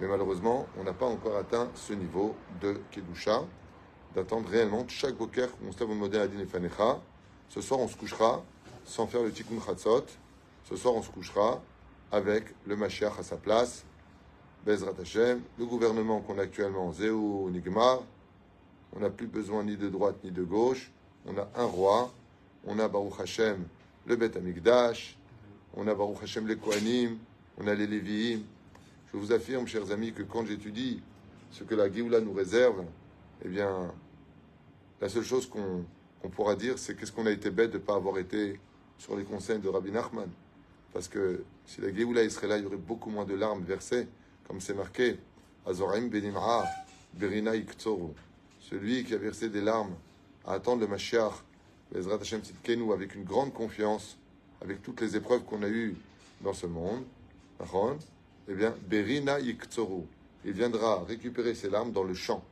Mais 0.00 0.08
malheureusement, 0.08 0.66
on 0.76 0.82
n'a 0.82 0.92
pas 0.92 1.06
encore 1.06 1.36
atteint 1.36 1.70
ce 1.74 1.92
niveau 1.92 2.34
de 2.60 2.80
Kedusha, 2.90 3.44
d'attendre 4.16 4.48
réellement 4.48 4.86
chaque 4.88 5.16
boker, 5.16 5.48
on 5.66 5.70
se 5.70 5.84
modèle 5.84 6.22
Adin 6.22 6.44
Fanecha. 6.46 7.00
Ce 7.48 7.60
soir, 7.60 7.78
on 7.78 7.86
se 7.86 7.96
couchera 7.96 8.44
sans 8.84 9.06
faire 9.06 9.22
le 9.22 9.30
Tikkun 9.30 9.60
Chatzot. 9.64 10.06
Ce 10.64 10.76
soir, 10.76 10.94
on 10.94 11.02
se 11.02 11.10
couchera 11.10 11.62
avec 12.10 12.54
le 12.66 12.74
Mashiach 12.74 13.18
à 13.18 13.22
sa 13.22 13.36
place, 13.36 13.84
Bezrat 14.64 14.94
Hashem, 15.00 15.40
le 15.58 15.66
gouvernement 15.66 16.20
qu'on 16.20 16.38
a 16.38 16.42
actuellement, 16.42 16.92
Zéou 16.92 17.48
Nigmar. 17.50 18.02
On 18.94 19.00
n'a 19.00 19.10
plus 19.10 19.26
besoin 19.26 19.64
ni 19.64 19.76
de 19.76 19.88
droite 19.88 20.16
ni 20.24 20.30
de 20.30 20.42
gauche. 20.42 20.90
On 21.26 21.36
a 21.36 21.48
un 21.56 21.64
roi 21.64 22.12
on 22.68 22.78
a 22.78 22.88
Baruch 22.88 23.20
Hashem 23.20 23.64
le 24.06 24.16
Bet 24.16 24.36
Amikdash, 24.36 25.16
on 25.74 25.86
a 25.86 25.94
Baruch 25.94 26.22
Hashem 26.22 26.46
les 26.46 26.56
Kohanim, 26.56 27.18
on 27.58 27.66
a 27.66 27.74
les 27.74 27.86
Lévi'im. 27.86 28.40
Je 29.12 29.18
vous 29.18 29.32
affirme, 29.32 29.66
chers 29.66 29.90
amis, 29.90 30.12
que 30.12 30.22
quand 30.22 30.46
j'étudie 30.46 31.02
ce 31.50 31.64
que 31.64 31.74
la 31.74 31.92
Géoula 31.92 32.20
nous 32.20 32.32
réserve, 32.32 32.84
eh 33.44 33.48
bien, 33.48 33.92
la 35.00 35.08
seule 35.08 35.24
chose 35.24 35.48
qu'on 35.48 36.28
pourra 36.30 36.56
dire, 36.56 36.78
c'est 36.78 36.94
qu'est-ce 36.94 37.12
qu'on 37.12 37.26
a 37.26 37.30
été 37.30 37.50
bête 37.50 37.70
de 37.70 37.78
ne 37.78 37.82
pas 37.82 37.96
avoir 37.96 38.18
été 38.18 38.58
sur 38.98 39.16
les 39.16 39.24
conseils 39.24 39.58
de 39.58 39.68
Rabbi 39.68 39.90
Nachman. 39.92 40.28
Parce 40.92 41.08
que 41.08 41.44
si 41.66 41.80
la 41.80 41.94
Géoula 41.94 42.28
serait 42.30 42.48
là, 42.48 42.56
il 42.56 42.64
y 42.64 42.66
aurait 42.66 42.76
beaucoup 42.76 43.10
moins 43.10 43.24
de 43.24 43.34
larmes 43.34 43.62
versées, 43.62 44.08
comme 44.48 44.60
c'est 44.60 44.74
marqué, 44.74 45.18
Azorim 45.66 46.08
Benimra, 46.08 46.64
Berina 47.12 47.54
Iktsoru. 47.54 48.12
Celui 48.60 49.04
qui 49.04 49.14
a 49.14 49.18
versé 49.18 49.50
des 49.50 49.60
larmes 49.60 49.94
à 50.44 50.54
attendre 50.54 50.80
le 50.80 50.88
Mashiach 50.88 51.44
Bezrat 51.92 52.18
Hashem 52.20 52.42
Tzidkenu, 52.42 52.92
avec 52.92 53.14
une 53.14 53.24
grande 53.24 53.52
confiance, 53.52 54.16
avec 54.62 54.82
toutes 54.82 55.02
les 55.02 55.16
épreuves 55.16 55.44
qu'on 55.44 55.62
a 55.62 55.68
eues 55.68 55.96
dans 56.40 56.54
ce 56.54 56.66
monde, 56.66 57.04
eh 58.48 58.54
bien, 58.54 58.74
Berina 58.88 59.38
Yiktsoru, 59.38 60.02
il 60.44 60.52
viendra 60.52 61.04
récupérer 61.04 61.54
ses 61.54 61.68
larmes 61.68 61.92
dans 61.92 62.04
le 62.04 62.14
champ. 62.14 62.42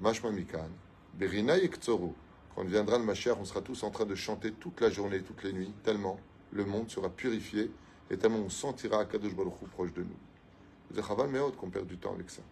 Mashma 0.00 0.30
Mikan, 0.30 0.68
Berina 1.14 1.56
Yiktsoru, 1.56 2.10
quand 2.54 2.64
viendra 2.64 2.98
le 2.98 3.04
Mashiach, 3.04 3.36
on 3.38 3.44
sera 3.44 3.60
tous 3.60 3.82
en 3.84 3.90
train 3.90 4.06
de 4.06 4.14
chanter 4.16 4.52
toute 4.52 4.80
la 4.80 4.90
journée, 4.90 5.22
toutes 5.22 5.44
les 5.44 5.52
nuits, 5.52 5.72
tellement 5.84 6.18
le 6.52 6.64
monde 6.64 6.90
sera 6.90 7.08
purifié 7.08 7.70
et 8.10 8.16
tellement 8.16 8.38
on 8.38 8.48
sentira 8.48 9.04
Kadosh 9.04 9.34
Baruch 9.34 9.54
proche 9.72 9.92
de 9.92 10.02
nous. 10.02 10.29
C'est 10.94 11.06
Chaval 11.06 11.28
Meod 11.30 11.56
qu'on 11.56 11.70
perd 11.70 11.86
du 11.86 11.96
temps 11.96 12.14
avec 12.14 12.30
ça. 12.30 12.42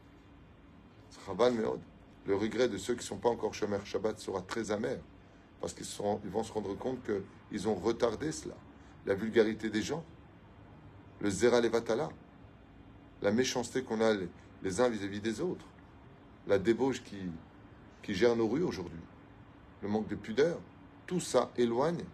C'est 1.11 1.25
Chaval 1.27 1.55
Meod. 1.55 1.81
Le 2.27 2.37
regret 2.37 2.69
de 2.69 2.79
ceux 2.79 2.95
qui 2.95 3.01
ne 3.01 3.05
sont 3.05 3.17
pas 3.17 3.31
encore 3.31 3.55
Shomer 3.55 3.79
Shabbat 3.85 4.19
sera 4.19 4.43
très 4.43 4.71
amer 4.71 4.99
parce 5.61 5.73
qu'ils 5.73 5.87
ils 6.25 6.31
vont 6.31 6.45
se 6.45 6.53
rendre 6.53 6.77
compte 6.77 6.99
qu'ils 7.03 7.69
ont 7.69 7.75
retardé 7.75 8.33
cela. 8.33 8.55
La 9.07 9.15
vulgarité 9.15 9.71
des 9.71 9.83
gens, 9.83 10.05
le 11.21 11.31
zera 11.31 11.61
levatala, 11.61 12.11
la 13.23 13.33
méchanceté 13.33 13.83
qu'on 13.83 14.01
a 14.01 14.15
les, 14.63 14.81
uns 14.81 14.89
vis-à-vis 14.89 15.21
des 15.21 15.41
autres, 15.41 15.65
la 16.47 16.59
débauche 16.59 17.03
qui, 17.03 17.17
qui 18.03 18.15
gère 18.15 18.37
nos 18.37 18.47
rues 18.47 18.63
aujourd'hui, 18.63 19.01
le 19.83 19.89
manque 19.89 20.09
de 20.09 20.15
pudeur, 20.15 20.59
tout 21.07 21.21
ça 21.21 21.51
éloigne. 21.57 22.05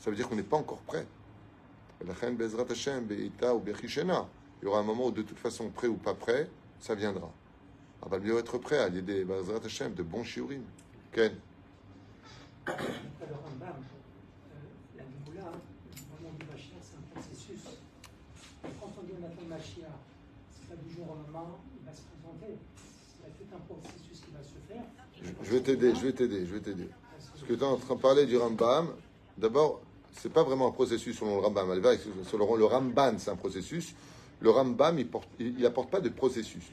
Ça 0.00 0.10
veut 0.10 0.16
dire 0.16 0.28
qu'on 0.28 0.36
n'est 0.36 0.42
pas 0.42 0.56
encore 0.56 0.82
prêt. 0.82 1.06
Il 4.64 4.68
y 4.68 4.70
aura 4.70 4.80
un 4.80 4.82
moment 4.82 5.08
où 5.08 5.10
de 5.10 5.20
toute 5.20 5.38
façon, 5.38 5.68
prêt 5.68 5.88
ou 5.88 5.98
pas 5.98 6.14
prêt, 6.14 6.48
ça 6.80 6.94
viendra. 6.94 7.30
Ah 8.00 8.08
va 8.08 8.18
mieux 8.18 8.38
être 8.38 8.56
prêt 8.56 8.78
à 8.78 8.88
l'aider 8.88 9.22
de 9.22 10.02
bons 10.02 10.24
shiurim. 10.24 10.62
Ken 11.12 11.34
alors 12.66 12.80
bas, 13.60 13.76
euh, 13.76 14.96
la 14.96 15.02
Géoula, 15.02 15.52
le 15.52 16.16
moment 16.16 16.34
du 16.38 16.46
Mashiach, 16.46 16.80
c'est 16.80 16.96
un 16.96 17.20
processus. 17.20 17.60
Quand 18.80 18.90
on 18.98 19.02
dit 19.02 19.12
on 19.20 19.26
attend 19.26 19.46
Mashiach, 19.50 19.84
c'est 20.50 20.66
pas 20.70 20.82
du 20.82 20.94
jour 20.94 21.10
au 21.10 21.30
moment, 21.30 21.58
il 21.78 21.86
va 21.86 21.94
se 21.94 22.00
présenter. 22.00 22.56
A 23.22 23.28
tout 23.36 23.54
un 23.54 23.60
processus 23.68 24.24
qui 24.24 24.30
va 24.32 24.42
se 24.42 24.56
faire. 24.66 24.84
Je 25.42 25.50
vais 25.50 25.60
t'aider, 25.60 25.94
je 25.94 26.06
vais 26.06 26.12
t'aider, 26.14 26.46
je 26.46 26.54
vais 26.54 26.60
t'aider. 26.60 26.88
Parce 27.18 27.42
que 27.42 27.52
tu 27.52 27.60
es 27.60 27.62
en 27.64 27.76
train 27.76 27.96
de 27.96 28.00
parler 28.00 28.24
du 28.24 28.38
Rambam. 28.38 28.94
D'abord, 29.36 29.82
c'est 30.12 30.32
pas 30.32 30.42
vraiment 30.42 30.68
un 30.68 30.72
processus 30.72 31.18
selon 31.18 31.34
le 31.34 31.42
Rambam. 31.42 31.68
Selon 32.24 32.56
le 32.56 32.64
Ramban, 32.64 33.18
c'est 33.18 33.30
un 33.30 33.36
processus. 33.36 33.94
Le 34.40 34.50
Rambam, 34.50 34.98
il 35.38 35.58
n'apporte 35.58 35.90
pas 35.90 36.00
de 36.00 36.08
processus. 36.08 36.64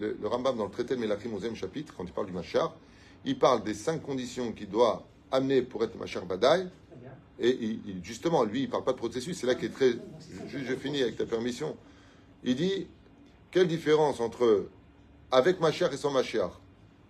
Le, 0.00 0.28
Rambam, 0.28 0.56
dans 0.56 0.64
le 0.64 0.70
traité 0.70 0.94
de 0.94 1.00
Melachim, 1.00 1.30
au 1.34 1.54
chapitre, 1.54 1.94
quand 1.96 2.04
il 2.04 2.12
parle 2.12 2.26
du 2.26 2.32
Machar, 2.32 2.74
il 3.24 3.38
parle 3.38 3.62
des 3.64 3.74
cinq 3.74 4.02
conditions 4.02 4.52
qui 4.52 4.66
doit 4.66 5.06
amené 5.32 5.62
pour 5.62 5.82
être 5.84 5.98
Machar 5.98 6.24
Badaï. 6.24 6.68
Et 7.42 7.78
justement, 8.02 8.44
lui, 8.44 8.60
il 8.60 8.66
ne 8.66 8.70
parle 8.70 8.84
pas 8.84 8.92
de 8.92 8.98
processus. 8.98 9.38
C'est 9.38 9.46
là 9.46 9.54
qu'il 9.54 9.66
est 9.66 9.72
très. 9.72 9.92
Je, 10.48 10.58
je, 10.58 10.74
finis 10.74 11.02
avec 11.02 11.16
ta 11.16 11.24
permission. 11.24 11.74
Il 12.44 12.54
dit 12.54 12.86
quelle 13.50 13.66
différence 13.66 14.20
entre 14.20 14.68
avec 15.30 15.58
Machar 15.60 15.92
et 15.92 15.96
sans 15.96 16.10
Machar? 16.10 16.60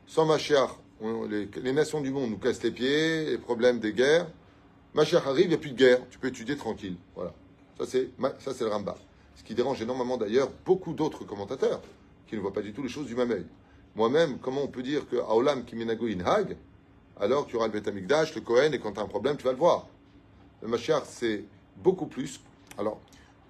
Sans 0.06 0.24
Machar, 0.24 0.78
les, 1.28 1.72
nations 1.72 2.00
du 2.00 2.10
monde 2.10 2.30
nous 2.30 2.38
cassent 2.38 2.62
les 2.62 2.70
pieds, 2.70 3.26
les 3.26 3.38
problèmes 3.38 3.78
des 3.78 3.92
guerres. 3.92 4.26
Machar 4.94 5.26
arrive, 5.28 5.46
il 5.46 5.48
n'y 5.48 5.54
a 5.54 5.58
plus 5.58 5.70
de 5.70 5.76
guerre. 5.76 6.00
Tu 6.10 6.18
peux 6.18 6.28
étudier 6.28 6.56
tranquille. 6.56 6.96
Voilà. 7.14 7.32
Ça, 7.78 7.86
c'est, 7.86 8.10
le 8.60 8.68
Ramba. 8.68 8.96
Ce 9.40 9.44
qui 9.44 9.54
dérange 9.54 9.80
énormément 9.80 10.18
d'ailleurs 10.18 10.50
beaucoup 10.66 10.92
d'autres 10.92 11.24
commentateurs 11.24 11.80
qui 12.26 12.36
ne 12.36 12.40
voient 12.42 12.52
pas 12.52 12.60
du 12.60 12.74
tout 12.74 12.82
les 12.82 12.90
choses 12.90 13.06
du 13.06 13.16
même 13.16 13.30
œil. 13.30 13.46
Moi-même, 13.96 14.36
comment 14.38 14.62
on 14.62 14.68
peut 14.68 14.82
dire 14.82 15.08
que 15.08 15.16
Aolam 15.16 15.64
Kiminago 15.64 16.08
Inhag, 16.08 16.58
alors 17.18 17.46
tu 17.46 17.56
auras 17.56 17.66
le 17.68 17.72
Beth 17.72 17.86
le 17.86 18.40
Kohen, 18.42 18.74
et 18.74 18.78
quand 18.78 18.92
tu 18.92 19.00
as 19.00 19.02
un 19.02 19.08
problème, 19.08 19.38
tu 19.38 19.44
vas 19.44 19.52
le 19.52 19.56
voir. 19.56 19.86
Le 20.60 20.68
Mashiach, 20.68 21.04
c'est 21.06 21.44
beaucoup 21.78 22.04
plus. 22.04 22.38
Alors, 22.76 23.00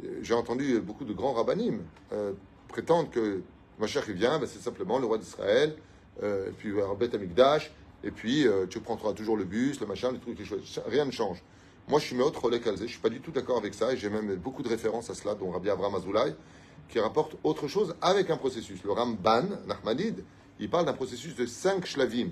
euh, 0.05 0.21
j'ai 0.23 0.33
entendu 0.33 0.79
beaucoup 0.79 1.05
de 1.05 1.13
grands 1.13 1.33
rabbinim 1.33 1.83
euh, 2.13 2.35
prétendre 2.69 3.11
que 3.11 3.43
Mashiach, 3.81 4.05
il 4.07 4.15
vient, 4.15 4.39
ben, 4.39 4.47
c'est 4.47 4.61
simplement 4.61 5.01
le 5.01 5.07
roi 5.07 5.19
d'Israël, 5.19 5.75
euh, 6.23 6.51
puis 6.57 6.71
un 6.81 6.95
Beth 6.95 7.17
Amikdash, 7.17 7.73
et 8.05 8.13
puis 8.13 8.47
tu 8.71 8.79
prendras 8.79 9.13
toujours 9.13 9.37
le 9.37 9.45
bus, 9.45 9.81
le 9.81 9.87
machin, 9.87 10.13
les 10.13 10.21
trucs, 10.21 10.39
les 10.39 10.45
choses. 10.45 10.81
Rien 10.87 11.05
ne 11.05 11.11
change. 11.11 11.43
Moi, 11.91 11.99
je 11.99 12.07
suis 12.07 12.15
maître 12.15 12.41
relais 12.41 12.61
calzé, 12.61 12.87
je 12.87 12.93
suis 12.93 13.01
pas 13.01 13.09
du 13.09 13.21
tout 13.21 13.33
d'accord 13.33 13.59
avec 13.59 13.75
ça, 13.75 13.93
et 13.93 13.97
j'ai 13.97 14.09
même 14.09 14.37
beaucoup 14.37 14.63
de 14.63 14.69
références 14.69 15.11
à 15.11 15.15
cela, 15.15 15.35
dont 15.35 15.51
Rabbi 15.51 15.71
Abraham 15.71 15.97
Azoulay, 15.97 16.37
qui 16.89 17.01
rapporte 17.01 17.37
autre 17.43 17.67
chose 17.67 17.97
avec 18.01 18.31
un 18.31 18.37
processus. 18.37 18.85
Le 18.85 18.93
Ramban, 18.93 19.43
Nachmanid, 19.67 20.23
il 20.61 20.71
parle 20.71 20.87
d'un 20.87 20.93
processus 20.93 21.35
de 21.35 21.47
cinq 21.47 21.87
shlavim. 21.87 22.29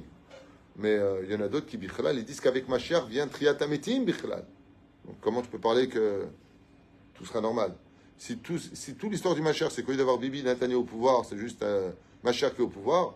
Mais 0.76 0.94
euh, 0.94 1.24
il 1.24 1.32
y 1.32 1.34
en 1.34 1.40
a 1.40 1.48
d'autres 1.48 1.66
qui, 1.66 1.76
bichlal, 1.76 2.16
ils 2.16 2.24
disent 2.24 2.40
qu'avec 2.40 2.68
ma 2.68 2.78
chère 2.78 3.06
vient 3.06 3.26
triatametim, 3.26 4.04
bichlal. 4.04 4.44
Donc 5.04 5.16
comment 5.20 5.42
tu 5.42 5.48
peux 5.48 5.58
parler 5.58 5.88
que 5.88 6.26
tout 7.14 7.24
sera 7.24 7.40
normal? 7.40 7.74
Si 8.16 8.36
tout, 8.36 8.58
si 8.58 8.94
toute 8.94 9.10
l'histoire 9.10 9.34
du 9.34 9.42
Macher, 9.42 9.66
c'est 9.70 9.82
qu'au 9.82 9.90
lieu 9.90 9.98
d'avoir 9.98 10.18
Bibi 10.18 10.44
Nathalie 10.44 10.76
au 10.76 10.84
pouvoir, 10.84 11.24
c'est 11.24 11.36
juste 11.36 11.64
Macher 12.22 12.50
qui 12.54 12.62
est 12.62 12.64
au 12.64 12.68
pouvoir, 12.68 13.14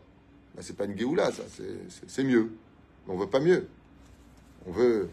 ben, 0.57 0.63
c'est 0.63 0.77
pas 0.77 0.87
une 0.87 0.99
Géoula, 0.99 1.31
ça, 1.31 1.45
c'est 2.09 2.25
mieux. 2.25 2.51
On 3.07 3.17
veut 3.17 3.29
pas 3.29 3.41
mieux. 3.41 3.69
On 4.67 4.73
veut. 4.73 5.09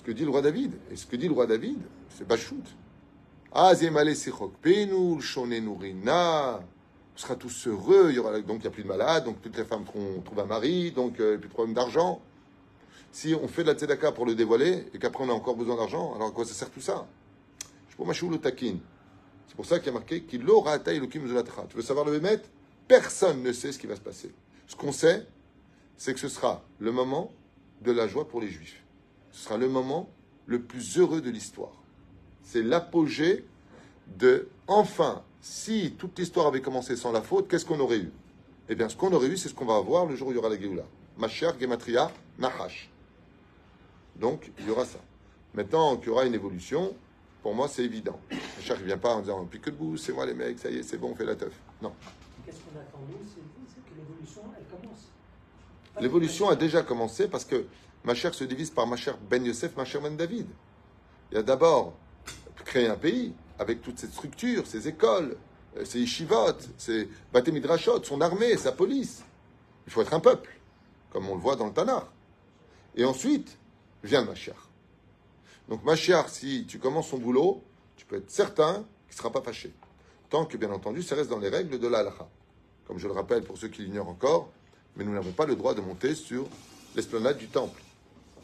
Ce 0.00 0.02
que 0.02 0.12
dit 0.12 0.24
le 0.24 0.30
roi 0.30 0.40
David, 0.40 0.72
et 0.90 0.96
ce 0.96 1.04
que 1.04 1.14
dit 1.14 1.28
le 1.28 1.34
roi 1.34 1.46
David, 1.46 1.76
c'est 2.08 2.26
Bachout. 2.26 2.64
Ah, 3.52 3.74
Zemale 3.74 4.16
Sichok 4.16 4.54
Penu, 4.62 5.20
Shonenu 5.20 5.76
Rina. 5.78 6.58
On 7.14 7.18
sera 7.18 7.36
tous 7.36 7.66
heureux, 7.66 8.10
donc 8.46 8.60
il 8.60 8.60
n'y 8.62 8.66
a 8.66 8.70
plus 8.70 8.82
de 8.82 8.88
malades, 8.88 9.26
donc 9.26 9.42
toutes 9.42 9.58
les 9.58 9.64
femmes 9.66 9.84
trouvent 9.84 10.40
un 10.40 10.46
mari, 10.46 10.90
donc 10.92 11.20
euh, 11.20 11.24
il 11.24 11.28
n'y 11.32 11.34
a 11.34 11.38
plus 11.38 11.48
de 11.48 11.52
problème 11.52 11.74
d'argent. 11.74 12.22
Si 13.12 13.34
on 13.34 13.46
fait 13.46 13.62
de 13.62 13.72
la 13.72 13.74
tzedaka 13.74 14.12
pour 14.12 14.24
le 14.24 14.34
dévoiler 14.34 14.86
et 14.94 14.98
qu'après 14.98 15.22
on 15.22 15.28
a 15.28 15.34
encore 15.34 15.54
besoin 15.54 15.76
d'argent, 15.76 16.14
alors 16.14 16.28
à 16.28 16.30
quoi 16.30 16.46
ça 16.46 16.54
sert 16.54 16.70
tout 16.70 16.80
ça? 16.80 17.06
Je 17.90 17.96
pour 17.96 18.06
Machou 18.06 18.30
le. 18.30 18.38
C'est 18.42 19.54
pour 19.54 19.66
ça 19.66 19.80
qu'il 19.80 19.88
y 19.88 19.90
a 19.90 19.92
marqué 19.92 20.22
qu'il 20.22 20.48
aura 20.48 20.78
taille 20.78 20.98
le 20.98 21.08
kim 21.08 21.24
Tu 21.68 21.76
veux 21.76 21.82
savoir 21.82 22.06
le 22.06 22.18
bémet 22.18 22.40
Personne 22.88 23.42
ne 23.42 23.52
sait 23.52 23.70
ce 23.70 23.78
qui 23.78 23.86
va 23.86 23.96
se 23.96 24.00
passer. 24.00 24.32
Ce 24.66 24.74
qu'on 24.74 24.92
sait, 24.92 25.26
c'est 25.98 26.14
que 26.14 26.20
ce 26.20 26.30
sera 26.30 26.64
le 26.78 26.90
moment 26.90 27.30
de 27.82 27.92
la 27.92 28.08
joie 28.08 28.26
pour 28.26 28.40
les 28.40 28.48
juifs. 28.48 28.82
Ce 29.32 29.44
sera 29.44 29.56
le 29.56 29.68
moment 29.68 30.08
le 30.46 30.60
plus 30.60 30.98
heureux 30.98 31.20
de 31.20 31.30
l'histoire. 31.30 31.72
C'est 32.42 32.62
l'apogée 32.62 33.44
de 34.18 34.48
enfin, 34.66 35.22
si 35.40 35.94
toute 35.96 36.18
l'histoire 36.18 36.46
avait 36.46 36.60
commencé 36.60 36.96
sans 36.96 37.12
la 37.12 37.22
faute, 37.22 37.48
qu'est-ce 37.48 37.64
qu'on 37.64 37.80
aurait 37.80 37.98
eu? 37.98 38.12
Eh 38.68 38.74
bien, 38.74 38.88
ce 38.88 38.96
qu'on 38.96 39.12
aurait 39.12 39.28
eu, 39.28 39.36
c'est 39.36 39.48
ce 39.48 39.54
qu'on 39.54 39.64
va 39.64 39.76
avoir 39.76 40.06
le 40.06 40.16
jour 40.16 40.28
où 40.28 40.30
il 40.32 40.36
y 40.36 40.38
aura 40.38 40.48
la 40.48 40.58
Géoula. 40.58 40.84
Mashiach, 41.18 41.58
Gematria, 41.60 42.10
Nahash. 42.38 42.90
Donc, 44.16 44.50
il 44.58 44.66
y 44.66 44.70
aura 44.70 44.84
ça. 44.84 44.98
Maintenant 45.54 45.96
qu'il 45.96 46.08
y 46.08 46.10
aura 46.10 46.24
une 46.24 46.34
évolution, 46.34 46.94
pour 47.42 47.54
moi, 47.54 47.68
c'est 47.68 47.84
évident. 47.84 48.18
Mashiach 48.56 48.80
ne 48.80 48.84
vient 48.84 48.98
pas 48.98 49.14
en 49.14 49.20
disant 49.20 49.44
Puis 49.48 49.60
que 49.60 49.70
debout, 49.70 49.96
c'est 49.96 50.12
moi 50.12 50.26
les 50.26 50.34
mecs, 50.34 50.58
ça 50.58 50.70
y 50.70 50.78
est, 50.78 50.82
c'est 50.82 50.98
bon, 50.98 51.10
on 51.10 51.14
fait 51.14 51.24
la 51.24 51.36
teuf. 51.36 51.52
Non. 51.82 51.92
Qu'est-ce 52.44 52.58
qu'on 52.58 52.78
attend, 52.78 53.00
nous 53.08 53.18
C'est 53.26 53.82
que 53.90 53.98
l'évolution, 53.98 54.42
elle 54.56 54.78
commence. 54.78 55.08
L'évolution 56.00 56.48
a 56.48 56.56
déjà 56.56 56.82
commencé 56.82 57.28
parce 57.28 57.44
que 57.44 57.66
ma 58.04 58.14
chère 58.14 58.34
se 58.34 58.44
divise 58.44 58.70
par 58.70 58.86
ma 58.86 58.96
chère 58.96 59.16
Ben 59.18 59.44
Yosef, 59.44 59.76
ma 59.76 59.84
chère 59.84 60.00
Ben 60.00 60.16
David. 60.16 60.46
Il 61.30 61.36
y 61.36 61.38
a 61.38 61.42
d'abord 61.42 61.94
créer 62.64 62.88
un 62.88 62.96
pays 62.96 63.32
avec 63.58 63.82
toute 63.82 63.98
cette 63.98 64.12
structure, 64.12 64.66
ses 64.66 64.88
écoles, 64.88 65.36
euh, 65.76 65.84
ses 65.84 66.00
yeshivot, 66.00 66.56
ses 66.78 67.08
bâtés 67.32 67.52
midrashot, 67.52 68.02
son 68.02 68.20
armée, 68.20 68.56
sa 68.56 68.72
police. 68.72 69.22
Il 69.86 69.92
faut 69.92 70.02
être 70.02 70.14
un 70.14 70.20
peuple, 70.20 70.50
comme 71.10 71.28
on 71.28 71.34
le 71.34 71.40
voit 71.40 71.56
dans 71.56 71.66
le 71.66 71.72
Tanakh. 71.72 72.06
Et 72.96 73.04
ensuite 73.04 73.58
vient 74.02 74.22
le 74.22 74.28
Mashiach. 74.28 74.56
Donc 75.68 75.84
Mashiach, 75.84 76.28
si 76.28 76.66
tu 76.66 76.78
commences 76.78 77.08
son 77.08 77.18
boulot, 77.18 77.62
tu 77.96 78.06
peux 78.06 78.16
être 78.16 78.30
certain 78.30 78.84
qu'il 79.06 79.12
ne 79.12 79.16
sera 79.16 79.30
pas 79.30 79.42
fâché. 79.42 79.72
Tant 80.28 80.44
que, 80.44 80.56
bien 80.56 80.70
entendu, 80.70 81.02
ça 81.02 81.16
reste 81.16 81.30
dans 81.30 81.38
les 81.38 81.48
règles 81.48 81.78
de 81.78 81.88
l'Alaha. 81.88 82.28
Comme 82.86 82.98
je 82.98 83.06
le 83.06 83.12
rappelle 83.12 83.42
pour 83.42 83.58
ceux 83.58 83.68
qui 83.68 83.82
l'ignorent 83.82 84.08
encore, 84.08 84.50
mais 84.96 85.04
nous 85.04 85.12
n'avons 85.12 85.32
pas 85.32 85.46
le 85.46 85.54
droit 85.54 85.74
de 85.74 85.80
monter 85.80 86.14
sur 86.14 86.46
l'esplanade 86.94 87.36
du 87.36 87.48
temple. 87.48 87.80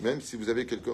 Même 0.01 0.21
si 0.21 0.37
vous 0.37 0.49
avez 0.49 0.67
quelques 0.67 0.91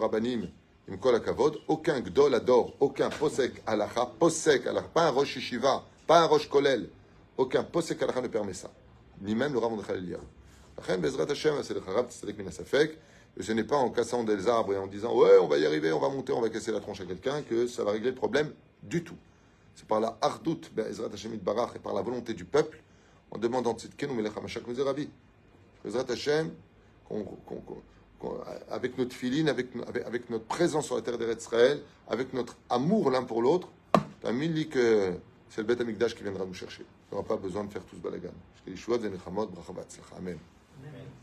kavod, 1.25 1.59
aucun 1.69 2.01
gdol 2.01 2.35
adore, 2.35 2.75
aucun 2.81 3.11
posek 3.11 3.63
alacha, 3.67 4.07
posek 4.19 4.67
alacha, 4.67 4.89
pas 4.89 5.09
un 5.09 5.11
rosh 5.11 5.37
yeshiva, 5.37 5.85
pas 6.07 6.21
un 6.21 6.27
rosh 6.27 6.49
kolel, 6.49 6.89
aucun 7.37 7.65
posek 7.65 8.03
alacha 8.03 8.21
ne 8.21 8.29
permet 8.29 8.55
ça. 8.55 8.71
Ni 9.21 9.35
même 9.35 9.53
le 9.53 9.59
rav 9.59 9.77
de 9.77 9.83
Khalilia. 9.83 10.19
Et 13.39 13.43
ce 13.43 13.53
n'est 13.53 13.65
pas 13.65 13.77
en 13.77 13.91
cassant 13.91 14.25
des 14.25 14.49
arbres 14.49 14.75
et 14.75 14.79
en 14.79 14.87
disant 14.87 15.15
ouais, 15.17 15.39
on 15.41 15.47
va 15.47 15.59
y 15.59 15.67
arriver, 15.67 15.93
on 15.93 16.01
va 16.01 16.09
monter, 16.09 16.33
on 16.33 16.41
va 16.41 16.49
casser 16.49 16.73
la 16.73 16.81
tronche 16.81 17.01
à 17.01 17.05
quelqu'un 17.05 17.43
que 17.43 17.67
ça 17.67 17.85
va 17.85 17.93
régler 17.93 18.11
le 18.11 18.17
problème 18.17 18.53
du 18.83 19.03
tout. 19.03 19.17
C'est 19.75 19.87
par 19.87 20.01
la 20.01 20.19
hardout, 20.21 20.61
Bezrat 20.75 21.09
Hashem 21.13 21.37
barach, 21.39 21.71
et 21.77 21.79
par 21.79 21.95
la 21.95 22.03
volonté 22.03 22.35
du 22.35 22.45
peuple, 22.45 22.83
en 23.31 23.39
demandant 23.39 23.75
tzidkenu 23.75 24.13
melech 24.13 24.37
hamashak 24.37 24.67
mizeravi. 24.67 25.09
Bezrat 25.85 26.11
Hashem, 26.11 26.51
avec 28.71 28.99
notre 28.99 29.15
filine, 29.15 29.49
avec, 29.49 29.69
avec, 30.07 30.31
notre 30.31 30.45
présence 30.45 30.87
sur 30.87 30.97
la 30.97 31.03
terre 31.03 31.19
d'Israël, 31.19 31.83
avec 32.09 32.33
notre 32.33 32.57
amour 32.71 33.11
l'un 33.11 33.23
pour 33.23 33.43
l'autre, 33.43 33.69
t'as 34.21 34.33
mis 34.33 34.69
que 34.69 35.15
c'est 35.51 35.61
le 35.61 35.67
Beth 35.67 35.81
Amikdash 35.81 36.15
qui 36.15 36.23
viendra 36.23 36.45
nous 36.45 36.55
chercher. 36.55 36.85
On 37.11 37.17
n'aura 37.17 37.29
pas 37.29 37.37
besoin 37.37 37.65
de 37.65 37.73
faire 37.73 37.85
tout 37.85 37.97
ce 37.97 38.01
balagan. 38.01 38.33
Amen. 40.19 40.39